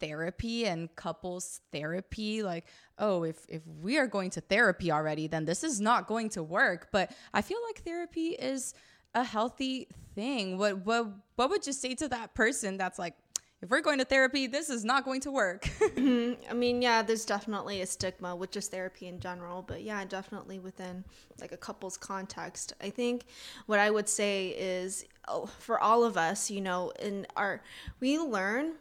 therapy 0.00 0.66
and 0.66 0.94
couples 0.96 1.60
therapy 1.70 2.42
like 2.42 2.66
oh 2.98 3.22
if 3.22 3.46
if 3.48 3.62
we 3.80 3.98
are 3.98 4.08
going 4.08 4.30
to 4.30 4.40
therapy 4.40 4.90
already 4.90 5.28
then 5.28 5.44
this 5.44 5.62
is 5.62 5.80
not 5.80 6.08
going 6.08 6.28
to 6.28 6.42
work 6.42 6.88
but 6.90 7.12
i 7.32 7.40
feel 7.40 7.58
like 7.68 7.84
therapy 7.84 8.30
is 8.30 8.74
a 9.14 9.22
healthy 9.22 9.86
thing. 10.14 10.58
What 10.58 10.84
what 10.84 11.06
what 11.36 11.50
would 11.50 11.66
you 11.66 11.72
say 11.72 11.94
to 11.96 12.08
that 12.08 12.34
person 12.34 12.76
that's 12.76 12.98
like, 12.98 13.14
if 13.60 13.70
we're 13.70 13.80
going 13.80 13.98
to 13.98 14.04
therapy, 14.04 14.46
this 14.46 14.70
is 14.70 14.84
not 14.84 15.04
going 15.04 15.20
to 15.22 15.30
work. 15.30 15.62
mm-hmm. 15.80 16.50
I 16.50 16.54
mean, 16.54 16.82
yeah, 16.82 17.02
there's 17.02 17.24
definitely 17.24 17.80
a 17.80 17.86
stigma 17.86 18.34
with 18.34 18.50
just 18.50 18.70
therapy 18.70 19.06
in 19.06 19.20
general, 19.20 19.62
but 19.62 19.82
yeah, 19.82 20.04
definitely 20.04 20.58
within 20.58 21.04
like 21.40 21.52
a 21.52 21.56
couple's 21.56 21.96
context. 21.96 22.72
I 22.80 22.90
think 22.90 23.24
what 23.66 23.78
I 23.78 23.90
would 23.90 24.08
say 24.08 24.48
is 24.48 25.04
oh, 25.28 25.46
for 25.46 25.80
all 25.80 26.04
of 26.04 26.16
us, 26.16 26.50
you 26.50 26.60
know, 26.60 26.92
in 27.00 27.26
our 27.36 27.62
we 28.00 28.18
learn 28.18 28.72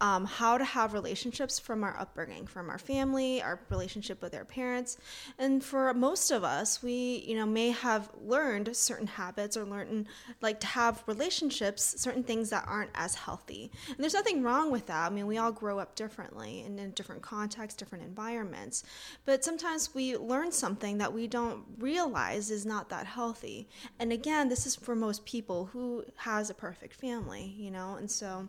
um, 0.00 0.24
how 0.24 0.58
to 0.58 0.64
have 0.64 0.92
relationships 0.92 1.58
from 1.58 1.84
our 1.84 1.98
upbringing, 1.98 2.46
from 2.46 2.70
our 2.70 2.78
family, 2.78 3.42
our 3.42 3.60
relationship 3.70 4.22
with 4.22 4.34
our 4.34 4.44
parents. 4.44 4.98
And 5.38 5.62
for 5.62 5.92
most 5.94 6.30
of 6.30 6.44
us, 6.44 6.82
we, 6.82 7.24
you 7.26 7.36
know, 7.36 7.46
may 7.46 7.70
have 7.70 8.10
learned 8.22 8.76
certain 8.76 9.06
habits 9.06 9.56
or 9.56 9.64
learned 9.64 10.06
like 10.40 10.60
to 10.60 10.66
have 10.66 11.02
relationships, 11.06 11.94
certain 11.98 12.22
things 12.22 12.50
that 12.50 12.64
aren't 12.66 12.90
as 12.94 13.14
healthy. 13.14 13.70
And 13.88 13.98
there's 13.98 14.14
nothing 14.14 14.42
wrong 14.42 14.70
with 14.70 14.86
that. 14.86 15.10
I 15.10 15.14
mean, 15.14 15.26
we 15.26 15.38
all 15.38 15.52
grow 15.52 15.78
up 15.78 15.94
differently 15.94 16.62
and 16.62 16.78
in 16.78 16.90
different 16.92 17.22
contexts, 17.22 17.78
different 17.78 18.04
environments. 18.04 18.84
But 19.24 19.44
sometimes 19.44 19.94
we 19.94 20.16
learn 20.16 20.52
something 20.52 20.98
that 20.98 21.12
we 21.12 21.26
don't 21.26 21.64
realize 21.78 22.50
is 22.50 22.66
not 22.66 22.88
that 22.90 23.06
healthy. 23.06 23.68
And 23.98 24.12
again, 24.12 24.48
this 24.48 24.66
is 24.66 24.76
for 24.76 24.94
most 24.94 25.24
people 25.24 25.66
who 25.66 26.04
has 26.16 26.50
a 26.50 26.54
perfect 26.54 26.94
family, 26.94 27.54
you 27.56 27.70
know, 27.70 27.96
and 27.96 28.10
so 28.10 28.48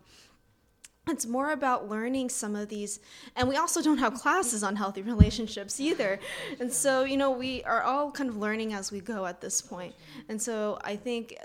it's 1.10 1.26
more 1.26 1.52
about 1.52 1.90
learning 1.90 2.30
some 2.30 2.56
of 2.56 2.70
these 2.70 3.00
and 3.36 3.48
we 3.48 3.56
also 3.56 3.82
don't 3.82 3.98
have 3.98 4.14
classes 4.14 4.64
on 4.64 4.76
healthy 4.76 5.02
relationships 5.02 5.80
either. 5.80 6.20
And 6.60 6.72
so 6.72 7.04
you 7.04 7.18
know 7.18 7.32
we 7.32 7.64
are 7.64 7.82
all 7.84 8.12
kind 8.12 8.30
of 8.30 8.38
learning 8.38 8.74
as 8.74 8.92
we 8.92 9.00
go 9.00 9.26
at 9.26 9.42
this 9.42 9.62
point. 9.62 9.96
And 10.28 10.42
so 10.42 10.80
i 10.84 10.96
think 10.96 11.36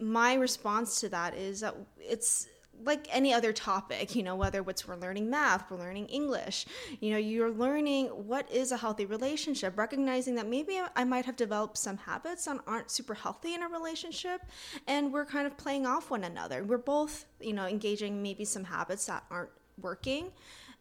my 0.00 0.34
response 0.34 1.00
to 1.00 1.08
that 1.08 1.34
is 1.34 1.60
that 1.60 1.76
it's 1.98 2.48
like 2.84 3.06
any 3.10 3.32
other 3.32 3.52
topic, 3.52 4.14
you 4.14 4.22
know, 4.22 4.36
whether 4.36 4.62
it's 4.68 4.86
we're 4.86 4.96
learning 4.96 5.30
math, 5.30 5.70
we're 5.70 5.78
learning 5.78 6.06
English, 6.06 6.66
you 7.00 7.10
know, 7.10 7.16
you're 7.16 7.50
learning 7.50 8.06
what 8.08 8.50
is 8.50 8.72
a 8.72 8.76
healthy 8.76 9.06
relationship, 9.06 9.76
recognizing 9.78 10.34
that 10.36 10.48
maybe 10.48 10.80
I 10.96 11.04
might 11.04 11.24
have 11.26 11.36
developed 11.36 11.78
some 11.78 11.98
habits 11.98 12.44
that 12.44 12.58
aren't 12.66 12.90
super 12.90 13.14
healthy 13.14 13.54
in 13.54 13.62
a 13.62 13.68
relationship, 13.68 14.42
and 14.86 15.12
we're 15.12 15.26
kind 15.26 15.46
of 15.46 15.56
playing 15.56 15.86
off 15.86 16.10
one 16.10 16.24
another. 16.24 16.64
We're 16.64 16.78
both, 16.78 17.26
you 17.40 17.52
know, 17.52 17.66
engaging 17.66 18.22
maybe 18.22 18.44
some 18.44 18.64
habits 18.64 19.06
that 19.06 19.24
aren't 19.30 19.50
working 19.80 20.30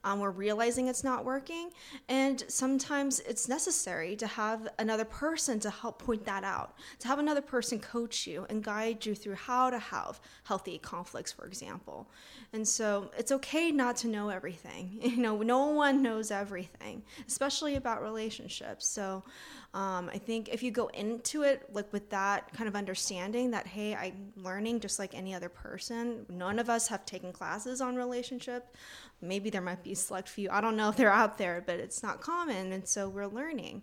um, 0.04 0.20
we're 0.20 0.32
realizing 0.32 0.88
it's 0.88 1.04
not 1.04 1.24
working. 1.26 1.70
And 2.10 2.44
sometimes 2.48 3.20
it's 3.22 3.48
necessary 3.48 4.16
to 4.18 4.28
have 4.28 4.68
another 4.80 5.06
person 5.06 5.60
to 5.62 5.70
help 5.70 6.00
point 6.00 6.26
that 6.26 6.44
out, 6.44 6.76
to 7.00 7.08
have 7.08 7.20
another 7.20 7.42
person 7.42 7.80
coach 7.80 8.26
you 8.26 8.46
and 8.50 8.64
guide 8.64 9.06
you 9.06 9.16
through 9.16 9.36
how 9.36 9.70
to 9.70 9.80
have 9.80 10.20
healthy 10.44 10.78
conflicts, 10.78 11.32
for 11.32 11.46
example. 11.46 12.10
And 12.54 12.68
so 12.68 13.12
it's 13.18 13.32
okay 13.32 13.72
not 13.72 13.96
to 13.98 14.08
know 14.08 14.30
everything. 14.30 15.00
You 15.12 15.18
know, 15.18 15.42
no 15.42 15.66
one 15.66 16.02
knows 16.02 16.32
everything, 16.32 17.04
especially 17.28 17.76
about 17.76 18.02
relationships. 18.02 18.88
So 18.88 19.24
um, 19.74 20.10
I 20.14 20.18
think 20.18 20.50
if 20.50 20.62
you 20.62 20.72
go 20.72 20.88
into 20.88 21.44
it 21.44 21.70
like 21.72 21.92
with 21.94 22.10
that 22.10 22.52
kind 22.54 22.68
of 22.68 22.76
understanding 22.76 23.52
that 23.52 23.68
hey, 23.68 23.96
I'm 23.96 24.34
learning 24.36 24.82
just 24.82 25.00
like 25.00 25.14
any 25.14 25.34
other 25.34 25.50
person. 25.50 26.26
None 26.30 26.60
of 26.60 26.70
us 26.70 26.88
have 26.90 27.06
taken 27.06 27.32
classes 27.32 27.80
on 27.80 27.96
relationship. 27.96 28.76
Maybe 29.22 29.50
there 29.50 29.62
might 29.62 29.84
be 29.84 29.94
select 29.94 30.28
few. 30.28 30.50
I 30.50 30.60
don't 30.60 30.76
know 30.76 30.90
if 30.90 30.98
they're 30.98 31.12
out 31.12 31.38
there 31.38 31.64
but 31.66 31.80
it's 31.80 32.04
not 32.04 32.22
common 32.22 32.74
and 32.74 32.88
so 32.88 33.08
we're 33.08 33.28
learning. 33.28 33.82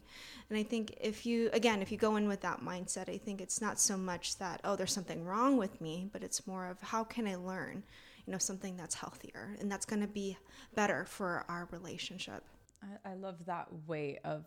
And 0.51 0.59
i 0.59 0.62
think 0.62 0.96
if 0.98 1.27
you 1.27 1.51
again 1.53 1.83
if 1.83 1.92
you 1.92 1.98
go 1.98 2.16
in 2.16 2.27
with 2.27 2.40
that 2.40 2.62
mindset 2.62 3.11
i 3.11 3.18
think 3.18 3.42
it's 3.42 3.61
not 3.61 3.79
so 3.79 3.98
much 3.98 4.38
that 4.38 4.62
oh 4.64 4.77
there's 4.77 4.94
something 4.94 5.22
wrong 5.27 5.59
with 5.59 5.79
me 5.79 6.09
but 6.11 6.22
it's 6.22 6.46
more 6.46 6.66
of 6.66 6.81
how 6.81 7.05
can 7.05 7.29
i 7.29 7.35
learn 7.35 7.83
you 8.29 8.33
know 8.33 8.38
something 8.38 8.77
that's 8.77 8.94
healthier 8.94 9.57
and 9.59 9.72
that's 9.72 9.87
going 9.87 10.03
to 10.03 10.07
be 10.07 10.37
better 10.74 11.07
for 11.07 11.46
our 11.48 11.66
relationship. 11.70 12.44
I 13.05 13.14
love 13.14 13.37
that 13.46 13.68
way 13.87 14.18
of 14.22 14.44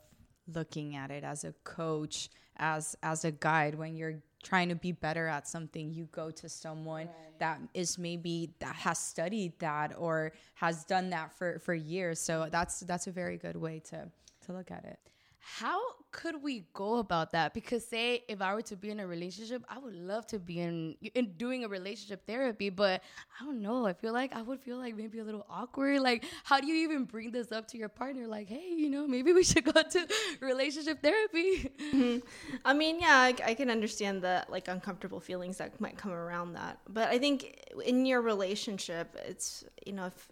looking 0.53 0.95
at 0.95 1.11
it 1.11 1.23
as 1.23 1.43
a 1.43 1.53
coach 1.63 2.29
as 2.57 2.95
as 3.03 3.25
a 3.25 3.31
guide. 3.31 3.75
When 3.75 3.95
you're 3.95 4.21
trying 4.43 4.69
to 4.69 4.75
be 4.75 4.91
better 4.91 5.27
at 5.27 5.47
something 5.47 5.93
you 5.93 6.07
go 6.11 6.31
to 6.31 6.49
someone 6.49 7.05
right. 7.05 7.39
that 7.39 7.59
is 7.73 7.97
maybe 7.99 8.49
that 8.59 8.75
has 8.75 8.97
studied 8.97 9.53
that 9.59 9.93
or 9.97 10.31
has 10.55 10.83
done 10.85 11.09
that 11.11 11.31
for 11.37 11.59
for 11.59 11.73
years. 11.73 12.19
So 12.19 12.47
that's 12.51 12.81
that's 12.81 13.07
a 13.07 13.11
very 13.11 13.37
good 13.37 13.55
way 13.55 13.79
to 13.89 14.09
to 14.45 14.53
look 14.53 14.71
at 14.71 14.85
it 14.85 14.99
how 15.43 15.79
could 16.11 16.43
we 16.43 16.65
go 16.73 16.99
about 16.99 17.31
that? 17.31 17.53
Because 17.53 17.83
say 17.85 18.23
if 18.27 18.41
I 18.41 18.53
were 18.53 18.61
to 18.63 18.75
be 18.75 18.91
in 18.91 18.99
a 18.99 19.07
relationship, 19.07 19.63
I 19.67 19.79
would 19.79 19.95
love 19.95 20.27
to 20.27 20.39
be 20.39 20.59
in 20.59 20.95
in 21.15 21.33
doing 21.33 21.65
a 21.65 21.67
relationship 21.67 22.27
therapy, 22.27 22.69
but 22.69 23.01
I 23.39 23.45
don't 23.45 23.61
know. 23.61 23.87
I 23.87 23.93
feel 23.93 24.13
like 24.13 24.35
I 24.35 24.43
would 24.43 24.59
feel 24.59 24.77
like 24.77 24.95
maybe 24.95 25.17
a 25.19 25.23
little 25.23 25.45
awkward. 25.49 26.01
Like, 26.01 26.25
how 26.43 26.59
do 26.59 26.67
you 26.67 26.83
even 26.87 27.05
bring 27.05 27.31
this 27.31 27.51
up 27.51 27.67
to 27.69 27.77
your 27.77 27.89
partner? 27.89 28.27
Like, 28.27 28.47
hey, 28.47 28.69
you 28.69 28.89
know, 28.89 29.07
maybe 29.07 29.33
we 29.33 29.43
should 29.43 29.65
go 29.73 29.81
to 29.81 30.07
relationship 30.41 31.01
therapy. 31.01 31.71
Mm-hmm. 31.91 32.19
I 32.63 32.73
mean, 32.73 32.99
yeah, 32.99 33.17
I, 33.17 33.35
I 33.43 33.53
can 33.55 33.71
understand 33.71 34.21
the 34.21 34.45
like 34.47 34.67
uncomfortable 34.67 35.19
feelings 35.19 35.57
that 35.57 35.81
might 35.81 35.97
come 35.97 36.11
around 36.11 36.53
that, 36.53 36.79
but 36.87 37.09
I 37.09 37.17
think 37.17 37.59
in 37.83 38.05
your 38.05 38.21
relationship, 38.21 39.15
it's 39.25 39.63
you 39.85 39.93
know, 39.93 40.05
if 40.05 40.31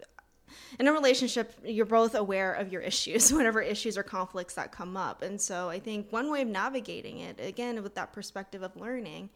in 0.78 0.88
a 0.88 0.92
relationship, 0.92 1.54
you're 1.64 1.86
both 1.86 2.14
aware 2.14 2.52
of 2.52 2.72
your 2.72 2.82
issues, 2.82 3.32
whatever 3.32 3.60
issues 3.60 3.96
or 3.96 4.02
conflicts 4.02 4.54
that 4.54 4.72
come 4.72 4.96
up. 4.96 5.22
And 5.22 5.40
so 5.40 5.68
I 5.68 5.78
think 5.78 6.12
one 6.12 6.30
way 6.30 6.42
of 6.42 6.48
navigating 6.48 7.18
it, 7.18 7.38
again, 7.40 7.82
with 7.82 7.94
that 7.94 8.12
perspective 8.12 8.62
of 8.62 8.76
learning, 8.76 9.30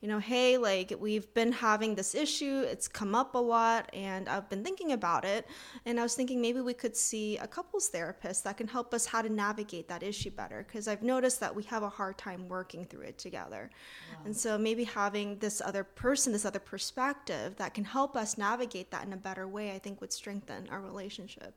you 0.00 0.08
know, 0.08 0.18
hey, 0.18 0.58
like 0.58 0.92
we've 0.98 1.32
been 1.34 1.52
having 1.52 1.94
this 1.94 2.14
issue, 2.14 2.60
it's 2.60 2.86
come 2.86 3.14
up 3.14 3.34
a 3.34 3.38
lot, 3.38 3.88
and 3.94 4.28
I've 4.28 4.48
been 4.50 4.62
thinking 4.62 4.92
about 4.92 5.24
it. 5.24 5.46
And 5.84 5.98
I 5.98 6.02
was 6.02 6.14
thinking 6.14 6.40
maybe 6.40 6.60
we 6.60 6.74
could 6.74 6.96
see 6.96 7.38
a 7.38 7.46
couples 7.46 7.88
therapist 7.88 8.44
that 8.44 8.56
can 8.56 8.68
help 8.68 8.92
us 8.92 9.06
how 9.06 9.22
to 9.22 9.28
navigate 9.28 9.88
that 9.88 10.02
issue 10.02 10.30
better. 10.30 10.64
Because 10.66 10.86
I've 10.86 11.02
noticed 11.02 11.40
that 11.40 11.54
we 11.54 11.62
have 11.64 11.82
a 11.82 11.88
hard 11.88 12.18
time 12.18 12.48
working 12.48 12.84
through 12.84 13.02
it 13.02 13.18
together. 13.18 13.70
Wow. 14.12 14.22
And 14.26 14.36
so 14.36 14.58
maybe 14.58 14.84
having 14.84 15.38
this 15.38 15.62
other 15.64 15.84
person, 15.84 16.32
this 16.32 16.44
other 16.44 16.58
perspective 16.58 17.56
that 17.56 17.72
can 17.72 17.84
help 17.84 18.16
us 18.16 18.36
navigate 18.36 18.90
that 18.90 19.06
in 19.06 19.12
a 19.12 19.16
better 19.16 19.48
way, 19.48 19.72
I 19.72 19.78
think 19.78 20.00
would 20.00 20.12
strengthen 20.12 20.68
our 20.68 20.80
relationship. 20.80 21.54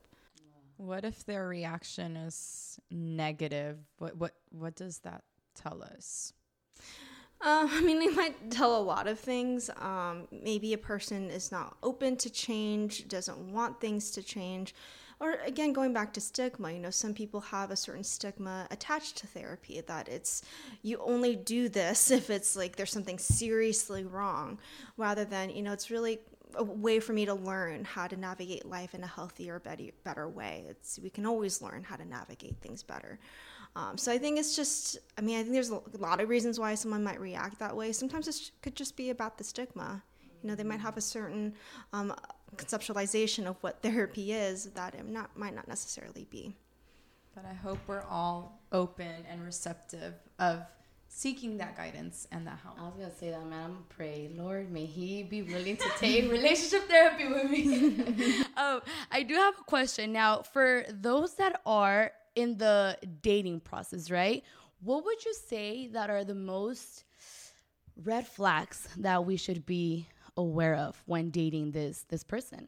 What 0.78 1.04
if 1.04 1.26
their 1.26 1.46
reaction 1.46 2.16
is 2.16 2.80
negative? 2.90 3.80
What 3.98 4.16
what 4.16 4.36
what 4.50 4.76
does 4.76 5.00
that 5.00 5.24
tell 5.54 5.84
us? 5.84 6.32
Um, 7.42 7.70
I 7.72 7.82
mean, 7.82 8.00
they 8.00 8.10
might 8.10 8.52
tell 8.52 8.76
a 8.78 8.82
lot 8.82 9.08
of 9.08 9.20
things. 9.20 9.70
Um, 9.78 10.28
maybe 10.32 10.74
a 10.74 10.78
person 10.78 11.30
is 11.30 11.52
not 11.52 11.78
open 11.84 12.18
to 12.18 12.30
change, 12.30 13.08
doesn't 13.08 13.38
want 13.52 13.80
things 13.80 14.12
to 14.12 14.24
change. 14.24 14.74
Or 15.22 15.34
again, 15.46 15.74
going 15.74 15.92
back 15.92 16.14
to 16.14 16.22
stigma, 16.22 16.72
you 16.72 16.80
know, 16.80 16.92
some 16.92 17.14
people 17.14 17.42
have 17.42 17.72
a 17.72 17.76
certain 17.76 18.06
stigma 18.06 18.68
attached 18.72 19.18
to 19.18 19.28
therapy 19.28 19.82
that 19.82 20.08
it's 20.08 20.44
you 20.82 20.98
only 21.00 21.36
do 21.36 21.68
this 21.68 22.10
if 22.20 22.30
it's 22.30 22.56
like 22.56 22.78
there's 22.78 22.92
something 22.92 23.20
seriously 23.20 24.06
wrong, 24.06 24.60
rather 24.96 25.26
than, 25.26 25.50
you 25.50 25.62
know, 25.62 25.74
it's 25.74 25.92
really 25.92 26.20
a 26.56 26.64
way 26.64 27.00
for 27.00 27.14
me 27.14 27.26
to 27.26 27.34
learn 27.34 27.84
how 27.84 28.08
to 28.08 28.16
navigate 28.16 28.66
life 28.66 28.96
in 28.96 29.04
a 29.04 29.08
healthier, 29.08 29.60
better, 29.60 29.84
better 30.04 30.28
way. 30.28 30.66
It's 30.70 30.98
we 31.04 31.10
can 31.10 31.26
always 31.26 31.62
learn 31.62 31.84
how 31.84 31.98
to 31.98 32.06
navigate 32.06 32.56
things 32.62 32.82
better. 32.82 33.20
Um, 33.76 33.98
so 33.98 34.12
I 34.12 34.18
think 34.18 34.40
it's 34.40 34.56
just, 34.56 34.98
I 35.18 35.22
mean, 35.22 35.38
I 35.38 35.42
think 35.42 35.54
there's 35.54 35.70
a 35.70 35.82
lot 35.98 36.20
of 36.20 36.30
reasons 36.30 36.60
why 36.60 36.76
someone 36.76 37.04
might 37.04 37.20
react 37.20 37.60
that 37.60 37.76
way. 37.76 37.92
Sometimes 37.92 38.28
it 38.28 38.52
could 38.62 38.76
just 38.76 38.98
be 38.98 39.10
about 39.10 39.38
the 39.38 39.44
stigma. 39.44 40.04
You 40.42 40.50
know, 40.50 40.56
they 40.56 40.64
might 40.64 40.80
have 40.80 40.98
a 40.98 41.02
certain 41.02 41.54
um, 41.94 42.14
conceptualization 42.56 43.46
of 43.46 43.58
what 43.62 43.82
therapy 43.84 44.34
is 44.34 44.66
that 44.72 44.96
it 44.96 45.08
not 45.08 45.38
might 45.38 45.56
not 45.56 45.68
necessarily 45.68 46.26
be. 46.30 46.56
But 47.36 47.46
I 47.46 47.54
hope 47.54 47.78
we're 47.88 48.04
all 48.04 48.60
open 48.72 49.26
and 49.30 49.44
receptive 49.46 50.14
of 50.40 50.64
seeking 51.10 51.58
that 51.58 51.76
guidance 51.76 52.28
and 52.32 52.46
that 52.48 52.60
help. 52.64 52.80
I 52.80 52.84
was 52.84 52.94
gonna 52.98 53.16
say 53.16 53.32
that, 53.32 53.46
man. 53.46 53.64
I'm 53.64 53.72
gonna 53.72 53.84
pray, 53.90 54.30
Lord, 54.36 54.72
may 54.72 54.86
He 54.86 55.24
be 55.24 55.42
willing 55.42 55.78
to 55.78 55.90
take 55.98 56.32
relationship 56.32 56.88
therapy 56.88 57.28
with 57.28 57.50
me. 57.50 58.44
oh, 58.58 58.82
I 59.12 59.24
do 59.24 59.36
have 59.36 59.56
a 59.60 59.64
question 59.64 60.12
now 60.14 60.42
for 60.42 60.86
those 60.90 61.36
that 61.36 61.62
are 61.66 62.12
in 62.36 62.58
the 62.58 62.98
dating 63.22 63.62
process, 63.62 64.10
right? 64.10 64.44
What 64.82 65.04
would 65.06 65.24
you 65.26 65.34
say 65.34 65.88
that 65.88 66.10
are 66.10 66.24
the 66.24 66.36
most 66.36 67.04
red 68.04 68.28
flags 68.28 68.88
that 68.98 69.26
we 69.26 69.36
should 69.36 69.66
be 69.66 70.08
aware 70.38 70.76
of 70.76 71.02
when 71.06 71.30
dating 71.30 71.72
this 71.72 72.06
this 72.10 72.24
person? 72.24 72.68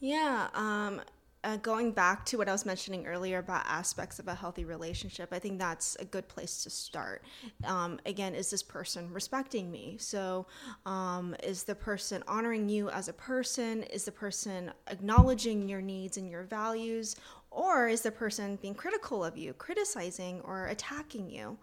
Yeah, 0.00 0.48
um, 0.54 1.00
uh, 1.44 1.56
going 1.56 1.92
back 1.92 2.24
to 2.26 2.36
what 2.36 2.48
I 2.48 2.52
was 2.52 2.66
mentioning 2.66 3.06
earlier 3.06 3.38
about 3.38 3.64
aspects 3.66 4.18
of 4.18 4.26
a 4.26 4.34
healthy 4.34 4.64
relationship, 4.64 5.28
I 5.32 5.38
think 5.38 5.58
that's 5.58 5.96
a 5.96 6.04
good 6.04 6.26
place 6.28 6.62
to 6.64 6.70
start. 6.70 7.22
Um, 7.64 8.00
again, 8.06 8.34
is 8.34 8.50
this 8.50 8.62
person 8.62 9.12
respecting 9.12 9.70
me? 9.70 9.96
So, 10.00 10.46
um, 10.84 11.36
is 11.42 11.62
the 11.62 11.74
person 11.74 12.24
honoring 12.26 12.68
you 12.68 12.90
as 12.90 13.08
a 13.08 13.12
person? 13.12 13.84
Is 13.84 14.04
the 14.04 14.12
person 14.12 14.72
acknowledging 14.88 15.68
your 15.68 15.80
needs 15.80 16.16
and 16.16 16.28
your 16.28 16.42
values? 16.42 17.14
Or 17.58 17.88
is 17.88 18.02
the 18.02 18.12
person 18.12 18.56
being 18.62 18.76
critical 18.76 19.24
of 19.24 19.36
you, 19.36 19.52
criticizing 19.52 20.40
or 20.42 20.68
attacking 20.68 21.28
you? 21.28 21.58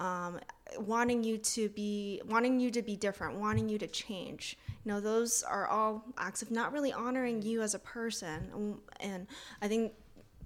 Um, 0.00 0.40
wanting 0.78 1.22
you 1.22 1.38
to 1.38 1.68
be 1.70 2.20
wanting 2.26 2.60
you 2.60 2.70
to 2.70 2.82
be 2.82 2.94
different 2.94 3.36
wanting 3.36 3.68
you 3.70 3.78
to 3.78 3.86
change 3.86 4.58
you 4.84 4.92
know 4.92 5.00
those 5.00 5.42
are 5.42 5.66
all 5.66 6.04
acts 6.18 6.42
of 6.42 6.50
not 6.50 6.72
really 6.72 6.92
honoring 6.92 7.40
you 7.40 7.62
as 7.62 7.74
a 7.74 7.78
person 7.78 8.78
and 9.00 9.26
i 9.62 9.66
think 9.66 9.92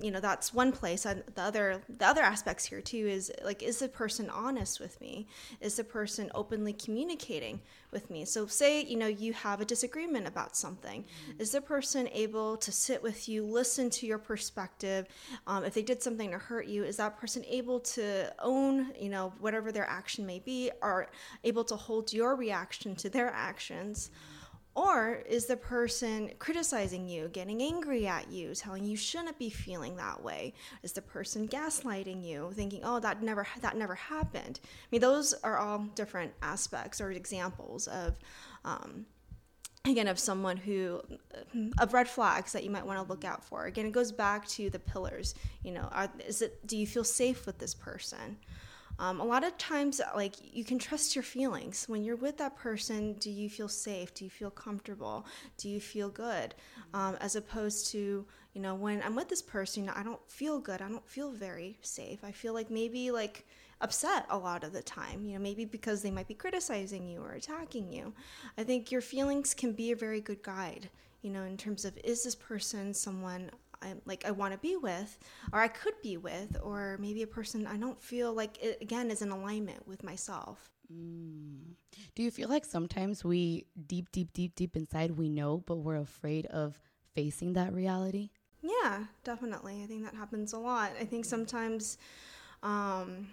you 0.03 0.11
know 0.11 0.21
that's 0.21 0.53
one 0.53 0.73
place 0.73 1.07
and 1.07 1.23
the 1.35 1.43
other 1.43 1.81
the 1.88 2.07
other 2.07 2.23
aspects 2.23 2.65
here 2.65 2.81
too 2.81 3.07
is 3.09 3.31
like 3.45 3.62
is 3.62 3.79
the 3.79 3.88
person 3.88 4.29
honest 4.31 4.81
with 4.81 5.01
me? 5.01 5.27
Is 5.61 5.77
the 5.77 5.85
person 5.85 6.31
openly 6.35 6.73
communicating 6.73 7.61
with 7.93 8.11
me? 8.11 8.25
So 8.25 8.47
say 8.47 8.83
you 8.83 8.97
know 8.97 9.07
you 9.07 9.33
have 9.33 9.61
a 9.61 9.65
disagreement 9.65 10.27
about 10.27 10.57
something. 10.57 11.03
Mm-hmm. 11.03 11.41
is 11.41 11.53
the 11.53 11.61
person 11.61 12.09
able 12.09 12.57
to 12.59 12.73
sit 12.73 13.03
with 13.03 13.29
you 13.29 13.45
listen 13.45 13.88
to 13.91 14.07
your 14.07 14.19
perspective? 14.19 15.07
Um, 15.47 15.65
if 15.65 15.75
they 15.75 15.83
did 15.83 16.03
something 16.03 16.31
to 16.33 16.38
hurt 16.38 16.67
you 16.67 16.85
is 16.85 16.97
that 16.97 17.19
person 17.19 17.45
able 17.49 17.81
to 17.81 18.33
own 18.41 18.93
you 18.99 19.09
know 19.09 19.33
whatever 19.38 19.71
their 19.71 19.88
action 19.88 20.27
may 20.27 20.41
be? 20.41 20.71
Or 20.83 21.09
able 21.45 21.65
to 21.65 21.77
hold 21.77 22.12
your 22.12 22.35
reaction 22.35 22.97
to 22.97 23.09
their 23.09 23.31
actions? 23.31 24.11
mm-hmm 24.11 24.32
or 24.75 25.23
is 25.27 25.47
the 25.47 25.57
person 25.57 26.31
criticizing 26.39 27.07
you, 27.07 27.29
getting 27.29 27.63
angry 27.63 28.07
at 28.07 28.31
you, 28.31 28.55
telling 28.55 28.85
you 28.85 28.97
shouldn't 28.97 29.39
be 29.39 29.51
feeling 29.51 29.97
that 29.97 30.23
way? 30.23 30.55
Is 30.83 30.93
the 30.93 31.03
person 31.03 31.47
gaslighting 31.47 32.25
you, 32.25 32.53
thinking, 32.55 32.81
"Oh, 32.83 32.99
that 33.01 33.23
never 33.23 33.47
that 33.61 33.77
never 33.77 33.95
happened"? 33.95 34.61
I 34.65 34.87
mean, 34.91 35.01
those 35.01 35.35
are 35.35 35.59
all 35.59 35.79
different 35.95 36.33
aspects 36.41 37.01
or 37.01 37.11
examples 37.11 37.87
of, 37.87 38.19
um, 38.65 39.07
again, 39.85 40.09
of 40.09 40.19
someone 40.19 40.57
who 40.57 41.03
of 41.79 41.93
red 41.93 42.09
flags 42.09 42.53
that 42.53 42.65
you 42.65 42.71
might 42.71 42.87
want 42.87 42.99
to 42.99 43.07
look 43.09 43.25
out 43.25 43.45
for. 43.45 43.67
Again, 43.67 43.85
it 43.85 43.93
goes 43.93 44.11
back 44.13 44.49
to 44.49 44.71
the 44.71 44.79
pillars. 44.79 45.35
You 45.63 45.73
know, 45.73 45.89
are, 45.93 46.11
is 46.27 46.41
it? 46.41 46.67
Do 46.67 46.77
you 46.79 46.87
feel 46.87 47.05
safe 47.05 47.45
with 47.47 47.59
this 47.59 47.75
person? 47.75 48.39
Um, 49.03 49.21
a 49.21 49.25
lot 49.25 49.43
of 49.43 49.59
times, 49.59 50.01
like 50.15 50.35
you 50.55 50.65
can 50.65 50.79
trust 50.79 51.17
your 51.17 51.25
feelings. 51.25 51.88
When 51.88 52.05
you're 52.05 52.15
with 52.15 52.38
that 52.38 52.57
person, 52.57 53.15
do 53.15 53.33
you 53.33 53.51
feel 53.51 53.67
safe? 53.67 54.15
Do 54.15 54.23
you 54.23 54.31
feel 54.31 54.49
comfortable? 54.49 55.27
Do 55.57 55.69
you 55.69 55.81
feel 55.81 56.09
good? 56.09 56.55
Um, 56.95 57.17
as 57.21 57.35
opposed 57.35 57.88
to, 57.88 58.25
you 58.55 58.62
know, 58.62 58.77
when 58.77 59.03
I'm 59.03 59.17
with 59.17 59.29
this 59.29 59.43
person, 59.43 59.88
I 59.88 60.05
don't 60.05 60.21
feel 60.31 60.61
good. 60.61 60.81
I 60.81 60.88
don't 60.88 61.09
feel 61.09 61.33
very 61.33 61.79
safe. 61.83 62.23
I 62.23 62.31
feel 62.31 62.55
like 62.55 62.71
maybe 62.71 63.11
like 63.11 63.45
upset 63.81 64.25
a 64.31 64.38
lot 64.38 64.62
of 64.62 64.73
the 64.73 64.83
time, 64.83 65.27
you 65.27 65.35
know, 65.35 65.43
maybe 65.43 65.65
because 65.65 66.03
they 66.03 66.12
might 66.12 66.29
be 66.29 66.35
criticizing 66.35 67.09
you 67.09 67.23
or 67.23 67.33
attacking 67.33 67.93
you. 67.93 68.12
I 68.57 68.62
think 68.62 68.93
your 68.93 69.01
feelings 69.01 69.53
can 69.53 69.73
be 69.73 69.91
a 69.91 69.97
very 69.97 70.21
good 70.21 70.45
guide, 70.45 70.91
you 71.23 71.31
know, 71.31 71.43
in 71.43 71.57
terms 71.57 71.85
of 71.85 71.99
is 72.05 72.23
this 72.23 72.37
person 72.37 72.95
someone 72.95 73.51
I 73.83 73.95
like 74.05 74.25
I 74.27 74.31
want 74.31 74.53
to 74.53 74.59
be 74.59 74.77
with 74.77 75.18
or 75.53 75.61
I 75.61 75.68
could 75.68 75.95
be 76.03 76.16
with 76.16 76.57
or 76.62 76.97
maybe 77.01 77.23
a 77.23 77.27
person 77.27 77.66
I 77.66 77.77
don't 77.77 78.01
feel 78.03 78.33
like 78.33 78.62
it, 78.62 78.79
again 78.81 79.11
is 79.11 79.23
in 79.23 79.31
alignment 79.31 79.87
with 79.87 80.03
myself. 80.03 80.71
Mm. 80.92 81.75
Do 82.14 82.23
you 82.23 82.31
feel 82.31 82.49
like 82.49 82.64
sometimes 82.64 83.25
we 83.25 83.66
deep 83.87 84.12
deep 84.12 84.33
deep 84.33 84.55
deep 84.55 84.77
inside 84.77 85.12
we 85.12 85.29
know 85.29 85.62
but 85.66 85.77
we're 85.77 85.97
afraid 85.97 86.47
of 86.47 86.79
facing 87.14 87.55
that 87.55 87.73
reality? 87.73 88.31
Yeah, 88.62 89.05
definitely. 89.25 89.83
I 89.83 89.87
think 89.87 90.05
that 90.05 90.14
happens 90.14 90.53
a 90.53 90.59
lot. 90.59 90.92
I 91.01 91.05
think 91.05 91.25
sometimes 91.25 91.99
um, 92.62 93.29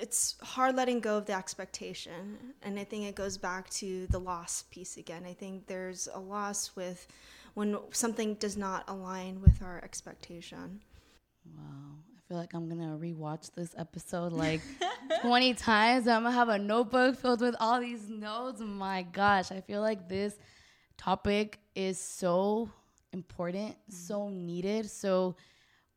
it's 0.00 0.36
hard 0.42 0.76
letting 0.76 1.00
go 1.00 1.18
of 1.18 1.26
the 1.26 1.34
expectation. 1.34 2.38
And 2.62 2.78
I 2.78 2.84
think 2.84 3.04
it 3.04 3.14
goes 3.14 3.36
back 3.36 3.68
to 3.70 4.06
the 4.08 4.18
loss 4.18 4.64
piece 4.70 4.96
again. 4.96 5.24
I 5.26 5.34
think 5.34 5.66
there's 5.66 6.08
a 6.12 6.18
loss 6.18 6.74
with 6.74 7.06
when 7.54 7.78
something 7.90 8.34
does 8.34 8.56
not 8.56 8.84
align 8.88 9.40
with 9.40 9.62
our 9.62 9.80
expectation. 9.84 10.80
Wow. 11.44 11.96
I 12.16 12.20
feel 12.28 12.36
like 12.38 12.54
I'm 12.54 12.68
gonna 12.68 12.96
rewatch 12.96 13.52
this 13.54 13.74
episode 13.76 14.32
like 14.32 14.60
20 15.20 15.54
times. 15.54 16.08
I'm 16.08 16.22
gonna 16.22 16.34
have 16.34 16.48
a 16.48 16.58
notebook 16.58 17.16
filled 17.16 17.40
with 17.40 17.56
all 17.60 17.80
these 17.80 18.08
notes. 18.08 18.60
My 18.60 19.02
gosh, 19.02 19.52
I 19.52 19.60
feel 19.60 19.80
like 19.80 20.08
this 20.08 20.34
topic 20.96 21.58
is 21.74 21.98
so 21.98 22.70
important, 23.12 23.72
mm-hmm. 23.72 23.92
so 23.92 24.28
needed. 24.28 24.88
So 24.88 25.36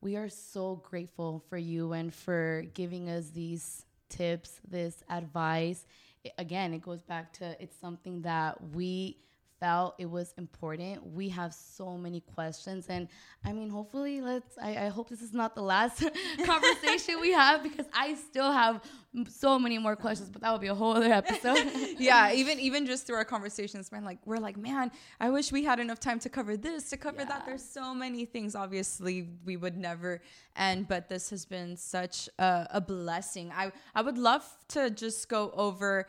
we 0.00 0.16
are 0.16 0.28
so 0.28 0.82
grateful 0.88 1.42
for 1.48 1.56
you 1.56 1.92
and 1.92 2.12
for 2.12 2.64
giving 2.74 3.08
us 3.08 3.30
these 3.30 3.84
tips, 4.08 4.60
this 4.68 5.02
advice. 5.08 5.86
It, 6.22 6.32
again, 6.38 6.74
it 6.74 6.82
goes 6.82 7.02
back 7.02 7.32
to 7.34 7.56
it's 7.60 7.76
something 7.80 8.22
that 8.22 8.62
we 8.72 9.16
felt 9.60 9.94
it 9.98 10.06
was 10.06 10.34
important. 10.38 11.06
We 11.06 11.28
have 11.30 11.54
so 11.54 11.96
many 11.96 12.20
questions, 12.20 12.86
and 12.88 13.08
I 13.44 13.52
mean, 13.52 13.68
hopefully, 13.68 14.20
let's. 14.20 14.56
I, 14.58 14.86
I 14.86 14.88
hope 14.88 15.08
this 15.08 15.22
is 15.22 15.32
not 15.32 15.54
the 15.54 15.62
last 15.62 16.02
conversation 16.44 17.20
we 17.20 17.32
have 17.32 17.62
because 17.62 17.86
I 17.92 18.14
still 18.14 18.52
have 18.52 18.82
so 19.28 19.58
many 19.58 19.78
more 19.78 19.96
questions, 19.96 20.30
but 20.30 20.42
that 20.42 20.52
would 20.52 20.60
be 20.60 20.66
a 20.66 20.74
whole 20.74 20.92
other 20.92 21.12
episode. 21.12 21.70
yeah, 21.98 22.32
even 22.32 22.58
even 22.60 22.86
just 22.86 23.06
through 23.06 23.16
our 23.16 23.24
conversations, 23.24 23.90
man, 23.90 24.04
like 24.04 24.18
we're 24.24 24.38
like, 24.38 24.56
man, 24.56 24.90
I 25.20 25.30
wish 25.30 25.52
we 25.52 25.64
had 25.64 25.80
enough 25.80 26.00
time 26.00 26.18
to 26.20 26.28
cover 26.28 26.56
this, 26.56 26.90
to 26.90 26.96
cover 26.96 27.20
yeah. 27.20 27.26
that. 27.26 27.46
There's 27.46 27.64
so 27.64 27.94
many 27.94 28.24
things. 28.24 28.54
Obviously, 28.54 29.28
we 29.44 29.56
would 29.56 29.76
never 29.76 30.20
end, 30.56 30.88
but 30.88 31.08
this 31.08 31.30
has 31.30 31.44
been 31.44 31.76
such 31.76 32.28
a, 32.38 32.66
a 32.70 32.80
blessing. 32.80 33.52
I 33.54 33.72
I 33.94 34.02
would 34.02 34.18
love 34.18 34.44
to 34.68 34.90
just 34.90 35.28
go 35.28 35.52
over 35.54 36.06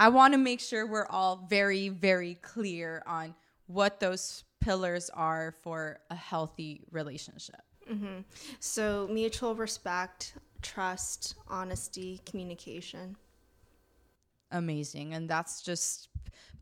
I 0.00 0.08
want 0.08 0.32
to 0.32 0.38
make 0.38 0.60
sure 0.60 0.86
we're 0.86 1.06
all 1.06 1.46
very, 1.50 1.90
very 1.90 2.36
clear 2.36 3.02
on 3.06 3.34
what 3.66 4.00
those 4.00 4.44
pillars 4.58 5.10
are 5.10 5.52
for 5.62 6.00
a 6.08 6.14
healthy 6.14 6.84
relationship. 6.90 7.60
Mm-hmm. 7.90 8.20
So, 8.60 9.06
mutual 9.12 9.54
respect, 9.54 10.32
trust, 10.62 11.34
honesty, 11.48 12.22
communication. 12.24 13.14
Amazing. 14.52 15.12
And 15.12 15.28
that's 15.28 15.60
just 15.60 16.08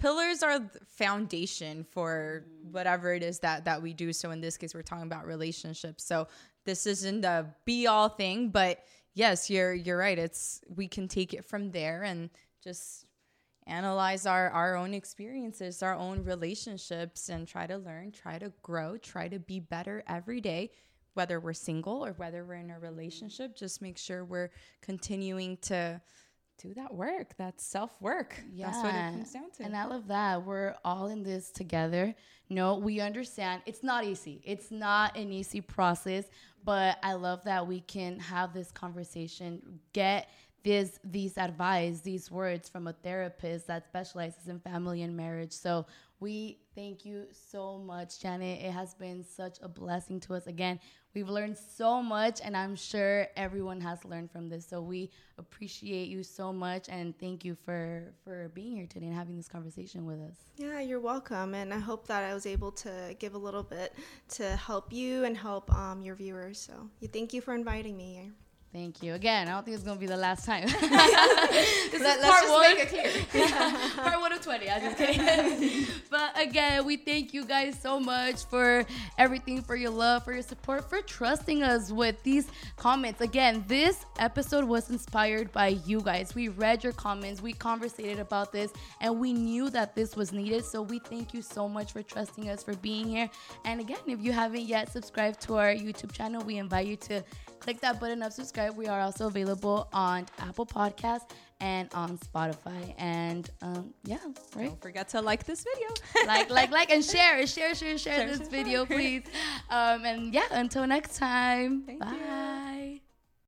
pillars 0.01 0.43
are 0.43 0.59
the 0.59 0.81
foundation 0.87 1.85
for 1.85 2.45
whatever 2.73 3.15
it 3.15 3.23
is 3.23 3.39
that 3.39 3.65
that 3.65 3.81
we 3.81 3.95
do. 3.95 4.13
So 4.13 4.31
in 4.33 4.41
this 4.41 4.57
case 4.57 4.75
we're 4.75 4.83
talking 4.83 5.07
about 5.07 5.27
relationships. 5.27 6.05
So 6.05 6.29
this 6.65 6.87
isn't 6.87 7.25
a 7.25 7.47
be 7.65 7.87
all 7.87 8.11
thing, 8.11 8.51
but 8.51 8.85
yes, 9.15 9.49
you're 9.49 9.73
you're 9.73 9.97
right. 9.97 10.19
It's 10.19 10.61
we 10.77 10.87
can 10.87 11.09
take 11.09 11.33
it 11.33 11.47
from 11.47 11.71
there 11.71 12.03
and 12.03 12.29
just 12.63 13.07
analyze 13.69 14.27
our, 14.27 14.51
our 14.51 14.77
own 14.77 14.95
experiences, 14.95 15.83
our 15.83 15.95
own 15.95 16.25
relationships, 16.25 17.29
and 17.29 17.47
try 17.47 17.67
to 17.67 17.77
learn, 17.77 18.13
try 18.13 18.39
to 18.39 18.53
grow, 18.63 18.97
try 18.97 19.29
to 19.29 19.39
be 19.39 19.61
better 19.61 20.03
every 20.09 20.41
day, 20.41 20.71
whether 21.15 21.41
we're 21.41 21.53
single 21.53 22.05
or 22.05 22.13
whether 22.13 22.45
we're 22.45 22.55
in 22.55 22.71
a 22.71 22.79
relationship. 22.79 23.57
Just 23.57 23.83
make 23.83 23.99
sure 23.99 24.25
we're 24.25 24.51
continuing 24.83 25.57
to 25.59 26.01
do 26.59 26.75
that 26.75 26.93
work. 26.93 27.37
That's 27.37 27.65
self 27.65 28.01
work. 28.01 28.35
Yeah. 28.53 28.67
That's 28.67 28.83
what 28.83 28.95
it 28.95 29.13
comes 29.13 29.33
down 29.33 29.51
to. 29.59 29.63
And 29.65 29.77
I 29.77 29.87
love 29.87 30.09
that. 30.09 30.45
We're 30.45 30.75
all 30.85 31.07
in 31.07 31.23
this 31.23 31.51
together. 31.51 32.15
No, 32.51 32.77
we 32.77 33.01
understand 33.01 33.63
it's 33.67 33.83
not 33.83 34.05
easy. 34.05 34.41
It's 34.45 34.71
not 34.71 35.17
an 35.17 35.33
easy 35.33 35.61
process, 35.61 36.25
but 36.65 36.99
I 37.03 37.15
love 37.15 37.45
that 37.45 37.67
we 37.67 37.81
can 37.81 38.19
have 38.21 38.53
this 38.53 38.71
conversation, 38.71 39.81
get 39.93 40.29
this 40.69 41.01
these 41.03 41.39
advice, 41.39 42.01
these 42.03 42.31
words 42.31 42.69
from 42.69 42.89
a 42.89 42.93
therapist 42.93 43.67
that 43.69 43.87
specializes 43.87 44.49
in 44.49 44.61
family 44.61 45.01
and 45.03 45.17
marriage. 45.17 45.53
So 45.53 45.87
we 46.21 46.59
thank 46.75 47.07
you 47.07 47.25
so 47.33 47.79
much, 47.79 48.21
Janet. 48.21 48.61
It 48.61 48.73
has 48.73 48.93
been 48.93 49.25
such 49.25 49.57
a 49.63 49.69
blessing 49.69 50.21
to 50.21 50.35
us. 50.35 50.47
Again, 50.47 50.79
we've 51.15 51.31
learned 51.31 51.57
so 51.57 52.03
much, 52.03 52.41
and 52.45 52.55
I'm 52.55 52.77
sure 52.77 53.29
everyone 53.35 53.81
has 53.81 54.05
learned 54.05 54.31
from 54.31 54.51
this. 54.51 54.67
So 54.67 54.83
we 54.83 55.11
appreciate 55.39 56.09
you 56.09 56.23
so 56.23 56.53
much, 56.53 56.91
and 56.91 57.19
thank 57.19 57.47
you 57.47 57.57
for 57.65 58.13
for 58.23 58.51
being 58.53 58.77
here 58.77 58.87
today 58.87 59.07
and 59.07 59.15
having 59.15 59.39
this 59.39 59.49
conversation 59.49 60.05
with 60.05 60.21
us. 60.21 60.37
Yeah, 60.59 60.81
you're 60.81 61.01
welcome, 61.01 61.55
and 61.55 61.73
I 61.73 61.79
hope 61.79 62.07
that 62.09 62.25
I 62.25 62.35
was 62.35 62.45
able 62.45 62.73
to 62.73 63.17
give 63.19 63.33
a 63.33 63.39
little 63.39 63.63
bit 63.63 63.95
to 64.37 64.45
help 64.57 64.93
you 64.93 65.25
and 65.25 65.35
help 65.35 65.73
um, 65.75 66.03
your 66.03 66.15
viewers. 66.15 66.59
So, 66.61 66.91
thank 67.11 67.33
you 67.33 67.41
for 67.41 67.55
inviting 67.55 67.97
me. 67.97 68.33
Thank 68.71 69.03
you. 69.03 69.15
Again, 69.15 69.49
I 69.49 69.53
don't 69.53 69.65
think 69.65 69.77
it's 69.77 69.85
gonna 69.85 69.99
be 69.99 70.07
the 70.07 70.17
last 70.17 70.45
time. 70.45 70.67
this 70.67 72.03
Let, 72.03 72.19
is 72.19 72.25
part 72.25 72.51
one. 72.51 73.95
part 74.05 74.21
one 74.21 74.33
of 74.33 74.43
20. 74.43 74.71
I'm 74.71 74.83
just 74.83 74.99
kidding. 74.99 75.87
but 76.11 76.39
again, 76.39 76.85
we 76.85 76.99
thank 76.99 77.33
you 77.33 77.47
guys 77.47 77.79
so 77.81 77.99
much 77.99 78.45
for 78.45 78.85
everything, 79.17 79.63
for 79.63 79.75
your 79.75 79.91
love, 79.91 80.25
for 80.25 80.35
your 80.35 80.43
support, 80.43 80.87
for 80.91 81.01
trusting 81.01 81.63
us 81.63 81.91
with 81.91 82.23
these 82.25 82.49
comments. 82.77 83.23
Again, 83.23 83.65
this 83.69 84.05
episode 84.19 84.65
was 84.65 84.91
inspired 84.91 85.51
by 85.51 85.69
you 85.87 86.03
guys. 86.03 86.35
We 86.35 86.49
read 86.49 86.85
your 86.85 86.93
comments, 86.93 87.41
we 87.41 87.55
conversated 87.55 88.19
about 88.19 88.53
this, 88.53 88.71
and 89.01 89.19
we 89.19 89.33
knew 89.33 89.71
that 89.71 89.95
this 89.95 90.15
was 90.15 90.31
needed. 90.31 90.67
So 90.67 90.83
we 90.83 90.99
thank 90.99 91.33
you 91.33 91.41
so 91.41 91.71
much 91.71 91.93
for 91.93 92.03
trusting 92.03 92.51
us, 92.51 92.65
for 92.65 92.75
being 92.77 93.09
here. 93.09 93.31
And 93.65 93.81
again, 93.81 93.99
if 94.07 94.21
you 94.21 94.33
haven't 94.33 94.63
yet 94.67 94.93
subscribed 94.93 95.41
to 95.43 95.57
our 95.57 95.73
YouTube 95.73 96.13
channel, 96.13 96.43
we 96.43 96.59
invite 96.59 96.87
you 96.87 96.97
to 96.97 97.25
click 97.61 97.81
that 97.81 98.01
button 98.01 98.23
of 98.23 98.33
subscribe. 98.33 98.77
We 98.77 98.87
are 98.87 99.01
also 99.01 99.27
available 99.27 99.89
on 99.93 100.27
Apple 100.39 100.67
Podcasts 100.67 101.31
and 101.61 101.89
on 101.95 102.19
Spotify. 102.19 102.95
And 102.99 103.51
um, 103.63 103.93
yeah, 104.05 104.19
right. 104.55 104.69
Don't 104.69 104.81
forget 104.81 105.09
to 105.11 105.21
like 105.21 105.45
this 105.45 105.65
video. 105.65 105.89
like, 106.27 106.51
like, 106.51 106.71
like, 106.71 106.91
and 106.91 107.05
share, 107.05 107.47
share, 107.47 107.75
share, 107.75 107.99
share, 107.99 108.17
share 108.17 108.27
this 108.29 108.39
share, 108.39 108.49
video, 108.49 108.87
please. 108.87 109.25
Um, 109.71 110.05
and 110.05 110.33
yeah, 110.33 110.47
until 110.53 110.87
next 110.87 111.17
time. 111.17 111.83
Thank 111.83 112.01
bye. 112.01 112.13
You. 112.13 112.68